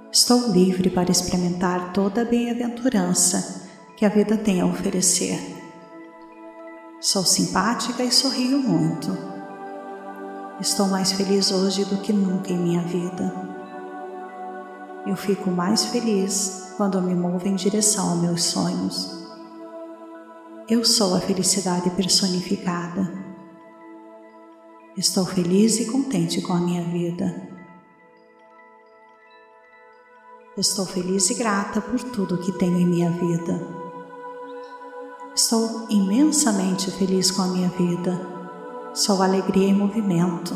[0.10, 3.68] Estou livre para experimentar toda a bem-aventurança
[3.98, 5.38] que a vida tem a oferecer.
[7.02, 9.31] Sou simpática e sorrio muito.
[10.62, 13.34] Estou mais feliz hoje do que nunca em minha vida.
[15.08, 19.10] Eu fico mais feliz quando me movo em direção aos meus sonhos.
[20.70, 23.12] Eu sou a felicidade personificada.
[24.96, 27.50] Estou feliz e contente com a minha vida.
[30.56, 33.68] Estou feliz e grata por tudo que tenho em minha vida.
[35.34, 38.41] Estou imensamente feliz com a minha vida.
[38.94, 40.54] Sou alegria em movimento.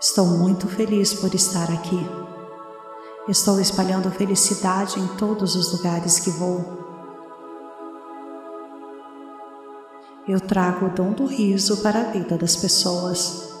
[0.00, 1.98] Estou muito feliz por estar aqui.
[3.28, 6.64] Estou espalhando felicidade em todos os lugares que vou.
[10.28, 13.52] Eu trago o dom do riso para a vida das pessoas.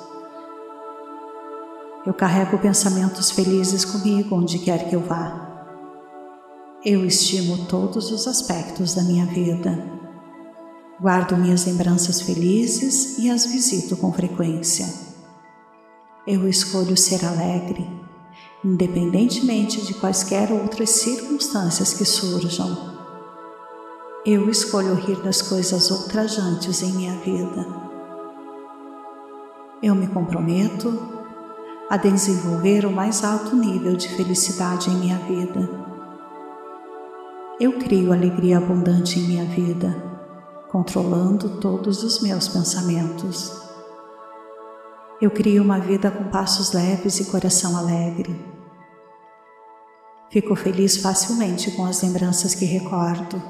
[2.06, 5.66] Eu carrego pensamentos felizes comigo onde quer que eu vá.
[6.84, 10.03] Eu estimo todos os aspectos da minha vida.
[11.04, 14.86] Guardo minhas lembranças felizes e as visito com frequência.
[16.26, 17.86] Eu escolho ser alegre
[18.64, 22.94] independentemente de quaisquer outras circunstâncias que surjam.
[24.24, 27.66] Eu escolho rir das coisas ultrajantes em minha vida.
[29.82, 30.98] Eu me comprometo
[31.90, 35.68] a desenvolver o mais alto nível de felicidade em minha vida.
[37.60, 40.13] Eu crio alegria abundante em minha vida,
[40.74, 43.52] controlando todos os meus pensamentos.
[45.22, 48.34] Eu crio uma vida com passos leves e coração alegre.
[50.30, 53.40] Fico feliz facilmente com as lembranças que recordo.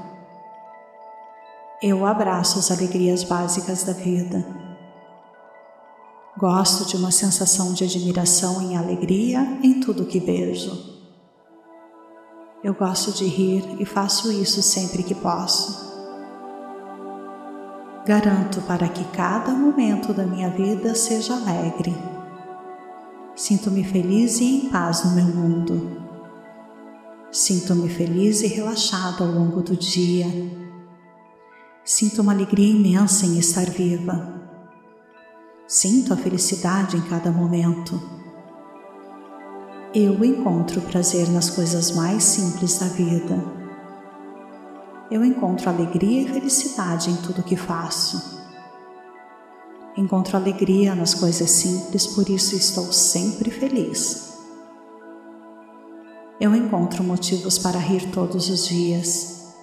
[1.83, 4.45] Eu abraço as alegrias básicas da vida.
[6.37, 10.79] Gosto de uma sensação de admiração e alegria em tudo que vejo.
[12.63, 15.94] Eu gosto de rir e faço isso sempre que posso.
[18.07, 21.97] Garanto para que cada momento da minha vida seja alegre.
[23.35, 26.03] Sinto-me feliz e em paz no meu mundo.
[27.33, 30.27] Sinto-me feliz e relaxado ao longo do dia.
[31.83, 34.35] Sinto uma alegria imensa em estar viva.
[35.67, 37.99] Sinto a felicidade em cada momento.
[39.95, 43.64] Eu encontro prazer nas coisas mais simples da vida.
[45.11, 48.43] Eu encontro alegria e felicidade em tudo que faço.
[49.97, 54.35] Encontro alegria nas coisas simples, por isso estou sempre feliz
[56.45, 59.55] eu encontro motivos para rir todos os dias.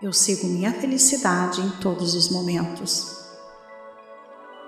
[0.00, 3.16] Eu sigo minha felicidade em todos os momentos.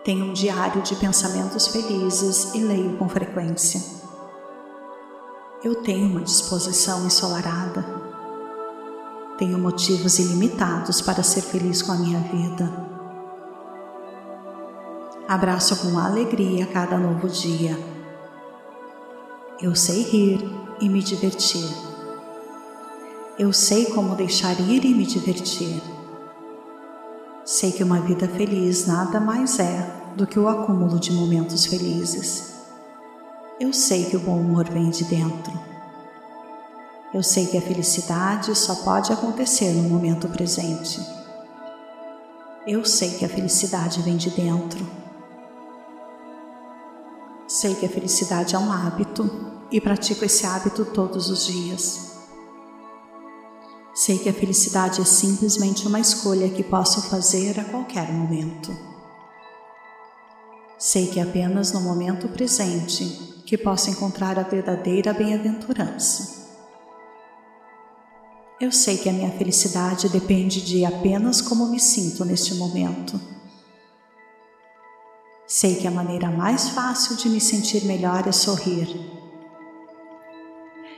[0.05, 3.98] Tenho um diário de pensamentos felizes e leio com frequência.
[5.61, 7.85] Eu tenho uma disposição ensolarada.
[9.37, 12.71] Tenho motivos ilimitados para ser feliz com a minha vida.
[15.27, 17.77] Abraço com alegria cada novo dia.
[19.61, 20.49] Eu sei rir
[20.81, 21.69] e me divertir.
[23.37, 25.83] Eu sei como deixar ir e me divertir.
[27.45, 32.48] Sei que uma vida feliz nada mais é do que o acúmulo de momentos felizes.
[33.61, 35.53] Eu sei que o bom humor vem de dentro.
[37.13, 41.01] Eu sei que a felicidade só pode acontecer no momento presente.
[42.67, 44.87] Eu sei que a felicidade vem de dentro
[47.49, 49.29] Sei que a felicidade é um hábito
[49.73, 52.13] e pratico esse hábito todos os dias.
[53.95, 58.71] Sei que a felicidade é simplesmente uma escolha que posso fazer a qualquer momento.
[60.79, 63.05] Sei que apenas no momento presente
[63.45, 66.39] que posso encontrar a verdadeira bem-aventurança.
[68.61, 73.21] Eu sei que a minha felicidade depende de apenas como me sinto neste momento
[75.51, 78.87] Sei que a maneira mais fácil de me sentir melhor é sorrir.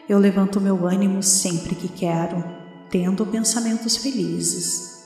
[0.09, 2.45] Eu levanto meu ânimo sempre que quero,
[2.91, 5.00] tendo pensamentos felizes.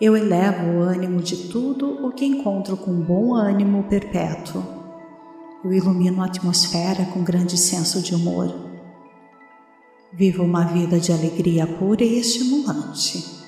[0.00, 4.62] Eu elevo o ânimo de tudo o que encontro com bom ânimo perpétuo.
[5.64, 8.54] Eu ilumino a atmosfera com grande senso de humor.
[10.12, 13.44] Vivo uma vida de alegria pura e estimulante.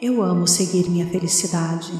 [0.00, 1.92] Eu amo seguir minha felicidade.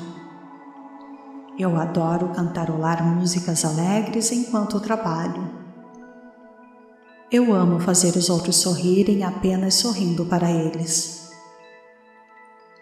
[1.59, 5.51] Eu adoro cantarolar músicas alegres enquanto trabalho.
[7.31, 11.22] Eu amo fazer os outros sorrirem apenas sorrindo para eles.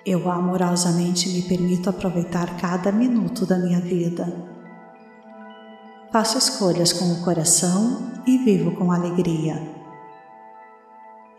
[0.04, 4.26] Eu amorosamente me permito aproveitar cada minuto da minha vida.
[6.12, 9.80] Faço escolhas com o coração e vivo com alegria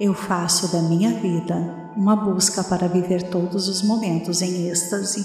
[0.02, 1.56] eu faço da minha vida
[1.96, 5.24] uma busca para viver todos os momentos em êxtase.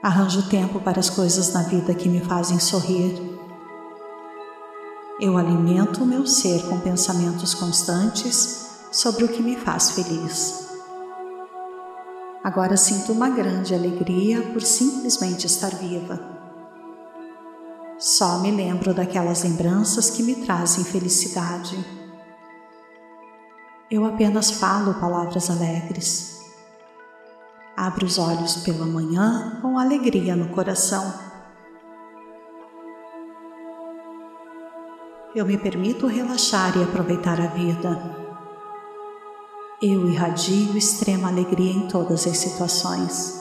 [0.00, 3.20] Arranjo tempo para as coisas na vida que me fazem sorrir.
[5.20, 10.63] Eu alimento o meu ser com pensamentos constantes sobre o que me faz feliz.
[12.44, 16.20] Agora sinto uma grande alegria por simplesmente estar viva.
[17.98, 21.82] Só me lembro daquelas lembranças que me trazem felicidade.
[23.90, 26.38] Eu apenas falo palavras alegres.
[27.74, 31.14] Abro os olhos pela manhã com alegria no coração.
[35.34, 38.23] Eu me permito relaxar e aproveitar a vida.
[39.86, 43.38] Eu irradio extrema alegria em todas as situações.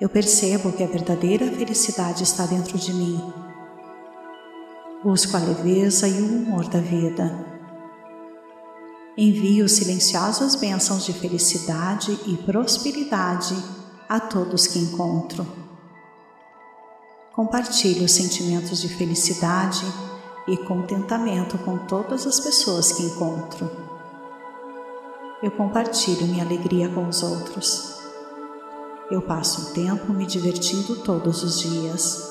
[0.00, 3.32] Eu percebo que a verdadeira felicidade está dentro de mim.
[5.04, 7.32] Busco a leveza e o humor da vida.
[9.16, 13.54] Envio silenciosas bênçãos de felicidade e prosperidade
[14.08, 15.46] a todos que encontro.
[17.32, 19.86] Compartilho sentimentos de felicidade
[20.48, 23.91] e contentamento com todas as pessoas que encontro.
[25.42, 27.98] Eu compartilho minha alegria com os outros.
[29.10, 32.30] Eu passo o tempo me divertindo todos os dias.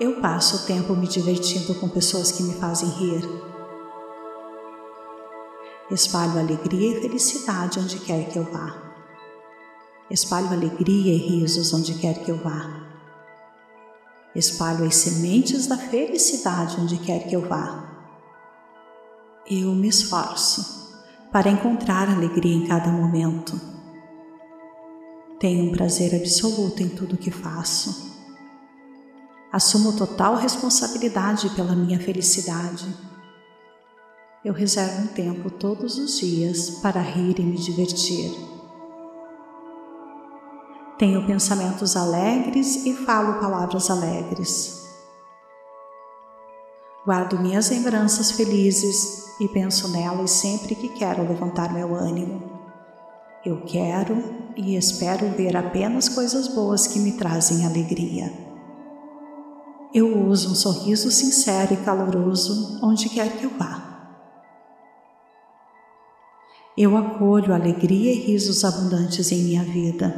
[0.00, 3.50] Eu passo o tempo me divertindo com pessoas que me fazem rir
[5.90, 8.80] Espalho alegria e felicidade onde quer que eu vá.
[10.08, 12.86] Espalho alegria e risos onde quer que eu vá.
[14.32, 17.90] Espalho as sementes da felicidade onde quer que eu vá.
[19.44, 20.79] Eu me esforço
[21.32, 23.60] para encontrar alegria em cada momento.
[25.38, 28.10] Tenho um prazer absoluto em tudo que faço.
[29.52, 32.86] Assumo total responsabilidade pela minha felicidade
[34.42, 38.32] eu reservo um tempo todos os dias para rir e me divertir.
[40.98, 44.79] Tenho pensamentos alegres e falo palavras alegres.
[47.10, 52.40] Guardo minhas lembranças felizes e penso nelas sempre que quero levantar meu ânimo.
[53.44, 54.22] Eu quero
[54.56, 58.32] e espero ver apenas coisas boas que me trazem alegria.
[59.92, 64.22] Eu uso um sorriso sincero e caloroso onde quer que eu vá.
[66.78, 70.14] Eu acolho alegria e risos abundantes em minha vida.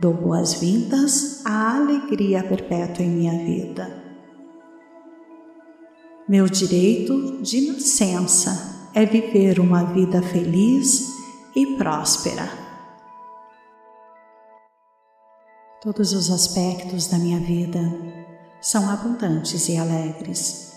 [0.00, 4.01] Dou boas-vindas à alegria perpétua em minha vida.
[6.32, 11.08] Meu direito de nascença é viver uma vida feliz
[11.54, 12.48] e próspera.
[15.82, 17.80] Todos os aspectos da minha vida
[18.62, 20.72] são abundantes e alegres.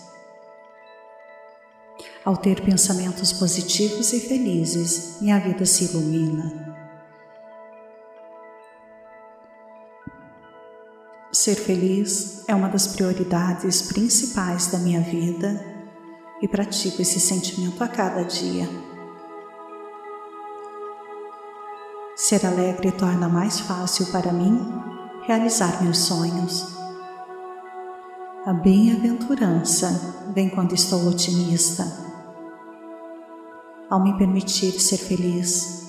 [2.22, 6.75] Ao ter pensamentos positivos e felizes, minha vida se ilumina.
[11.36, 15.62] Ser feliz é uma das prioridades principais da minha vida
[16.40, 18.66] e pratico esse sentimento a cada dia.
[22.16, 24.66] Ser alegre torna mais fácil para mim
[25.26, 26.74] realizar meus sonhos.
[28.46, 31.84] A bem-aventurança vem quando estou otimista
[33.90, 35.86] ao me permitir ser feliz,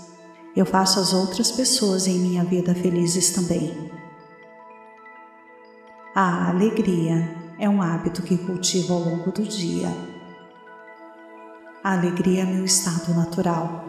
[0.54, 4.07] eu faço as outras pessoas em minha vida felizes também.
[6.20, 9.88] A alegria é um hábito que cultivo ao longo do dia.
[11.84, 13.86] A alegria é meu estado natural.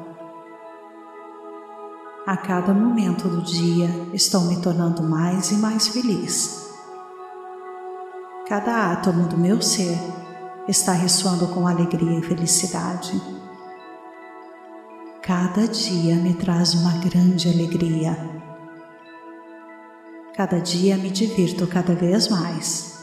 [2.26, 6.70] A cada momento do dia estou me tornando mais e mais feliz.
[8.46, 9.96] Cada átomo do meu ser
[10.68, 13.18] está ressoando com alegria e felicidade.
[15.22, 18.18] Cada dia me traz uma grande alegria.
[20.38, 22.96] Cada dia me divirto cada vez mais.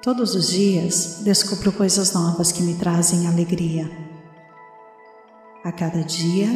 [0.00, 3.90] Todos os dias descubro coisas novas que me trazem alegria.
[5.64, 6.46] A cada dia,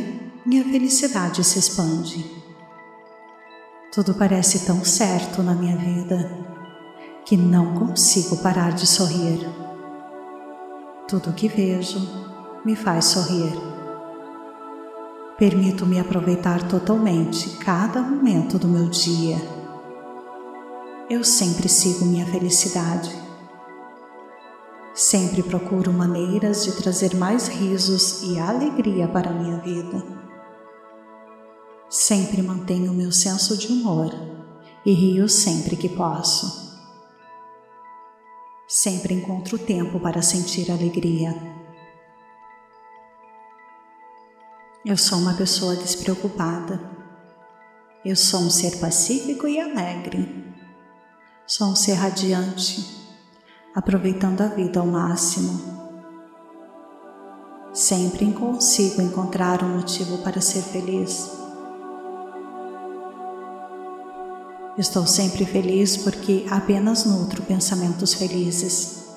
[0.46, 2.24] minha felicidade se expande.
[3.92, 6.30] Tudo parece tão certo na minha vida
[7.24, 9.40] que não consigo parar de sorrir.
[11.08, 11.98] Tudo que vejo
[12.64, 13.77] me faz sorrir.
[15.38, 19.36] Permito-me aproveitar totalmente cada momento do meu dia.
[21.08, 23.16] Eu sempre sigo minha felicidade.
[24.92, 30.04] Sempre procuro maneiras de trazer mais risos e alegria para a minha vida.
[31.88, 34.10] Sempre mantenho meu senso de humor
[34.84, 36.76] e rio sempre que posso.
[38.66, 41.57] Sempre encontro tempo para sentir alegria.
[44.86, 46.80] Eu sou uma pessoa despreocupada.
[48.04, 50.54] Eu sou um ser pacífico e alegre.
[51.44, 52.86] Sou um ser radiante,
[53.74, 55.60] aproveitando a vida ao máximo.
[57.72, 61.28] Sempre consigo encontrar um motivo para ser feliz.
[64.78, 69.08] Estou sempre feliz porque apenas nutro pensamentos felizes.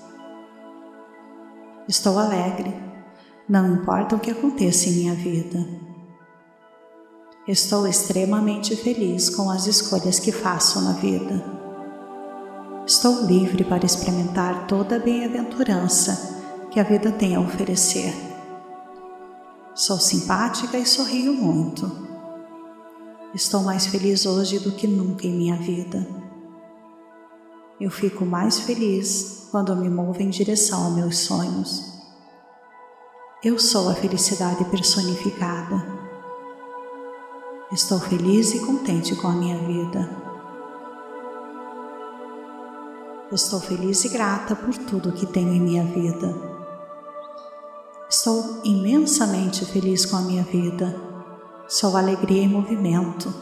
[1.87, 2.90] Estou alegre
[3.47, 5.65] não importa o que aconteça em minha vida.
[7.47, 11.43] Estou extremamente feliz com as escolhas que faço na vida.
[12.85, 16.39] Estou livre para experimentar toda a bem-aventurança
[16.71, 18.13] que a vida tem a oferecer.
[19.73, 22.09] Sou simpática e sorrio muito.
[23.33, 26.05] Estou mais feliz hoje do que nunca em minha vida.
[27.79, 32.00] Eu fico mais feliz quando me movo em direção aos meus sonhos.
[33.43, 35.83] Eu sou a felicidade personificada.
[37.71, 40.07] Estou feliz e contente com a minha vida.
[43.31, 46.35] Estou feliz e grata por tudo que tenho em minha vida.
[48.07, 50.95] Estou imensamente feliz com a minha vida.
[51.67, 53.33] Sou alegria em movimento.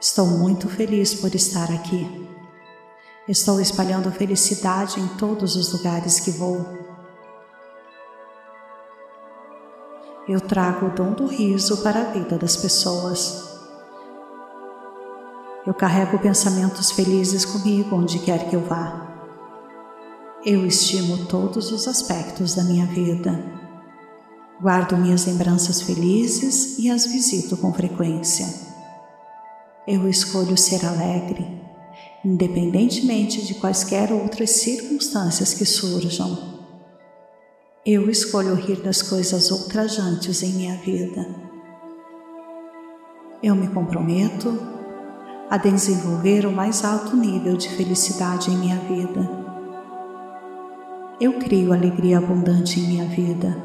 [0.00, 2.29] Estou muito feliz por estar aqui.
[3.30, 6.66] Estou espalhando felicidade em todos os lugares que vou.
[10.28, 13.48] Eu trago o dom do riso para a vida das pessoas.
[15.64, 19.06] Eu carrego pensamentos felizes comigo onde quer que eu vá.
[20.44, 23.30] Eu estimo todos os aspectos da minha vida.
[24.60, 28.48] Guardo minhas lembranças felizes e as visito com frequência.
[29.86, 31.59] Eu escolho ser alegre
[32.24, 36.60] independentemente de quaisquer outras circunstâncias que surjam.
[37.84, 41.26] Eu escolho rir das coisas ultrajantes em minha vida.
[43.42, 44.54] Eu me comprometo
[45.48, 49.28] a desenvolver o mais alto nível de felicidade em minha vida.
[51.18, 53.56] Eu crio alegria abundante em minha vida,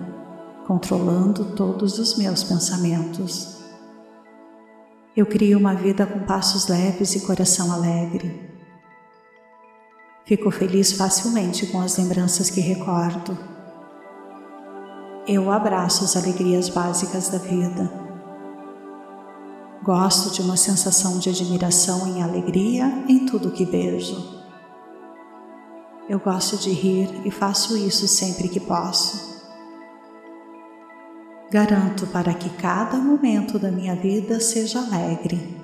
[0.66, 3.58] controlando todos os meus pensamentos.
[5.16, 8.45] Eu crio uma vida com passos leves e coração alegre.
[10.26, 13.38] Fico feliz facilmente com as lembranças que recordo.
[15.28, 17.92] Eu abraço as alegrias básicas da vida.
[19.84, 24.44] Gosto de uma sensação de admiração e alegria em tudo que vejo.
[26.10, 29.44] Eu gosto de rir e faço isso sempre que posso.
[31.52, 35.56] Garanto para que cada momento da minha vida seja alegre.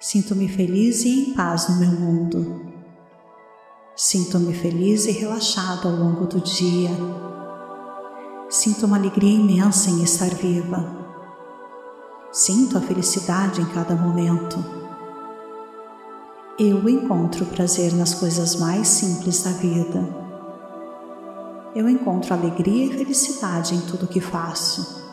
[0.00, 2.73] Sinto-me feliz e em paz no meu mundo.
[3.96, 6.90] Sinto-me feliz e relaxada ao longo do dia.
[8.50, 10.84] Sinto uma alegria imensa em estar viva.
[12.32, 14.56] Sinto a felicidade em cada momento.
[16.58, 20.04] Eu encontro prazer nas coisas mais simples da vida.
[21.72, 25.04] Eu encontro alegria e felicidade em tudo que faço.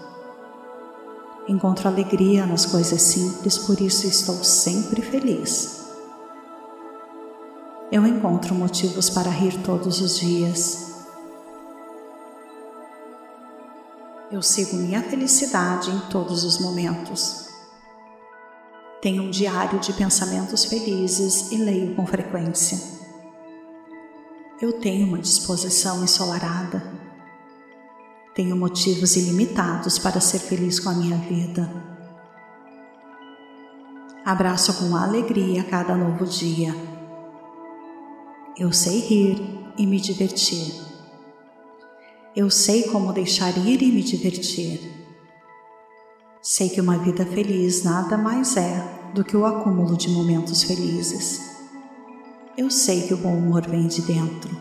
[1.47, 5.80] Encontro alegria nas coisas simples, por isso estou sempre feliz
[7.92, 10.94] eu encontro motivos para rir todos os dias.
[14.32, 17.50] Eu sigo minha felicidade em todos os momentos.
[19.02, 22.80] Tenho um diário de pensamentos felizes e leio com frequência.
[24.62, 26.82] Eu tenho uma disposição ensolarada.
[28.34, 31.70] Tenho motivos ilimitados para ser feliz com a minha vida.
[34.24, 36.91] Abraço com alegria cada novo dia
[38.62, 39.41] eu sei rir
[39.76, 40.72] e me divertir.
[42.36, 44.80] Eu sei como deixar ir e me divertir.
[46.43, 51.41] Sei que uma vida feliz nada mais é do que o acúmulo de momentos felizes.
[52.55, 54.55] Eu sei que o bom humor vem de dentro.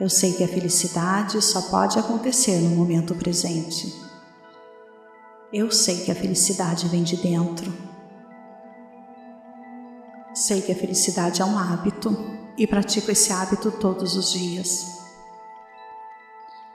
[0.00, 3.94] Eu sei que a felicidade só pode acontecer no momento presente.
[5.52, 7.72] Eu sei que a felicidade vem de dentro
[10.34, 12.16] Sei que a felicidade é um hábito
[12.60, 15.00] e pratico esse hábito todos os dias.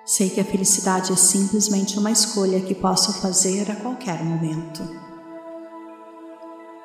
[0.03, 4.81] Sei que a felicidade é simplesmente uma escolha que posso fazer a qualquer momento.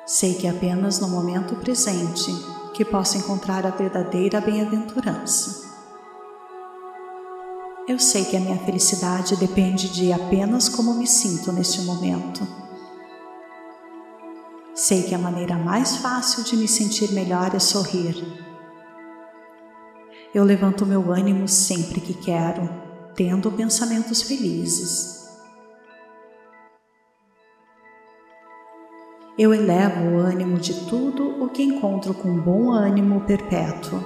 [0.05, 2.31] Sei que é apenas no momento presente
[2.75, 5.67] que posso encontrar a verdadeira bem-aventurança.
[7.87, 12.61] Eu sei que a minha felicidade depende de apenas como me sinto neste momento
[14.73, 18.40] Sei que a maneira mais fácil de me sentir melhor é sorrir.
[20.33, 22.69] Eu levanto meu ânimo sempre que quero,
[23.13, 25.21] tendo pensamentos felizes.
[29.37, 33.99] Eu elevo o ânimo de tudo o que encontro com bom ânimo perpétuo.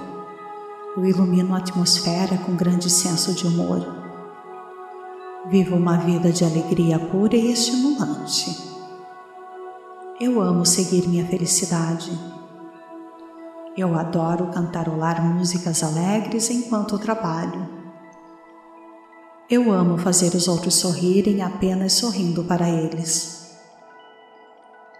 [0.96, 3.86] Eu ilumino a atmosfera com grande senso de humor.
[5.48, 8.66] Vivo uma vida de alegria pura e estimulante.
[10.20, 12.35] Eu amo seguir minha felicidade.
[13.76, 17.68] Eu adoro cantarolar músicas alegres enquanto trabalho.
[19.50, 23.54] Eu amo fazer os outros sorrirem apenas sorrindo para eles.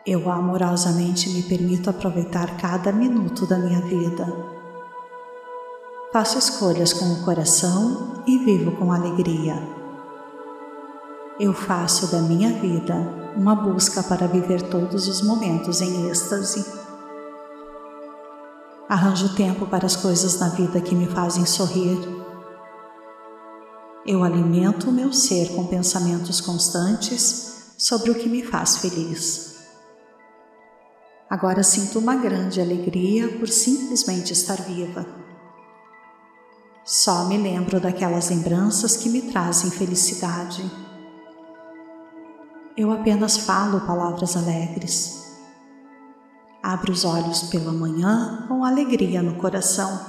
[0.06, 4.26] Eu amorosamente me permito aproveitar cada minuto da minha vida.
[6.12, 9.56] Faço escolhas com o coração e vivo com alegria.
[11.40, 12.94] Eu faço da minha vida
[13.36, 16.85] uma busca para viver todos os momentos em êxtase.
[18.88, 21.98] Arranjo tempo para as coisas na vida que me fazem sorrir.
[24.06, 29.56] Eu alimento o meu ser com pensamentos constantes sobre o que me faz feliz.
[31.28, 35.04] Agora sinto uma grande alegria por simplesmente estar viva.
[36.84, 40.62] Só me lembro daquelas lembranças que me trazem felicidade
[42.76, 45.25] eu apenas falo palavras alegres.
[46.68, 50.04] Abro os olhos pela manhã com alegria no coração.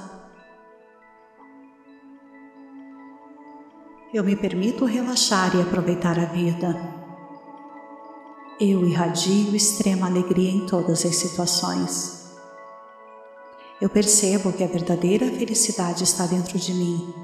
[4.12, 6.74] Eu me permito relaxar e aproveitar a vida.
[8.58, 12.28] Eu irradio extrema alegria em todas as situações.
[13.80, 17.14] Eu percebo que a verdadeira felicidade está dentro de mim.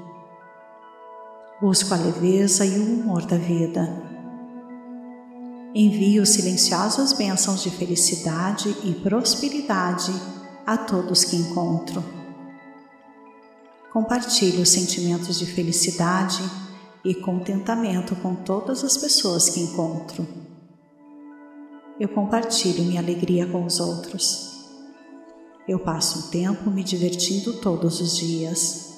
[1.59, 4.14] Busco a leveza e o humor da vida
[5.77, 10.13] envio silenciosas bênçãos de felicidade e prosperidade
[10.65, 12.01] a todos que encontro.
[13.91, 16.41] Compartilho sentimentos de felicidade
[17.03, 20.25] e contentamento com todas as pessoas que encontro.
[21.99, 24.69] Eu compartilho minha alegria com os outros.
[25.67, 28.93] Eu passo um tempo me divertindo todos os dias.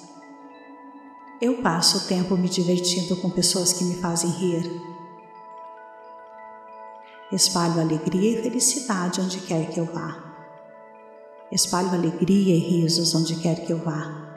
[1.41, 4.97] Eu passo o tempo me divertindo com pessoas que me fazem rir
[7.30, 10.17] Espalho alegria e felicidade onde quer que eu vá.
[11.51, 14.30] Espalho alegria e risos onde quer que eu vá.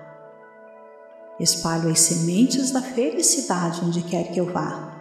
[1.39, 4.93] Espalho as sementes da felicidade onde quer que eu vá.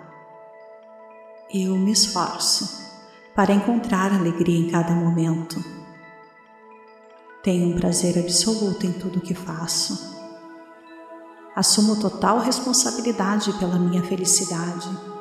[1.51, 2.79] Eu me esforço
[3.33, 5.59] para encontrar alegria em cada momento.
[7.41, 10.15] Tenho um prazer absoluto em tudo que faço.
[11.55, 15.18] Assumo total responsabilidade pela minha felicidade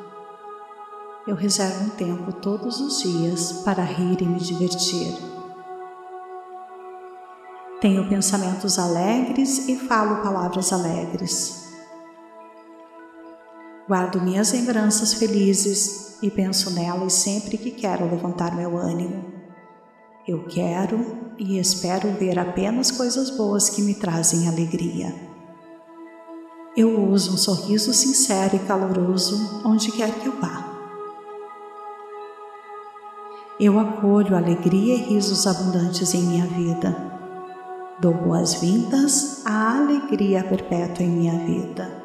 [1.28, 5.14] eu reservo um tempo todos os dias para rir e me divertir.
[7.82, 11.68] Tenho pensamentos alegres e falo palavras alegres.
[13.86, 19.22] Guardo minhas lembranças felizes e penso nelas sempre que quero levantar meu ânimo.
[20.26, 25.14] Eu quero e espero ver apenas coisas boas que me trazem alegria.
[26.74, 30.67] Eu uso um sorriso sincero e caloroso onde quer que eu vá.
[33.60, 37.08] Eu acolho alegria e risos abundantes em minha vida
[38.00, 42.00] Dou boas-vindas à alegria perpétua em minha vida.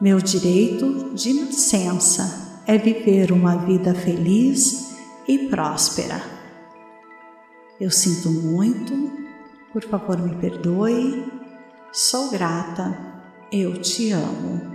[0.00, 4.96] Meu direito de nascença é viver uma vida feliz
[5.28, 6.20] e próspera.
[7.80, 8.92] Eu sinto muito,
[9.72, 11.30] por favor me perdoe,
[11.92, 12.98] sou grata,
[13.52, 14.69] eu te amo.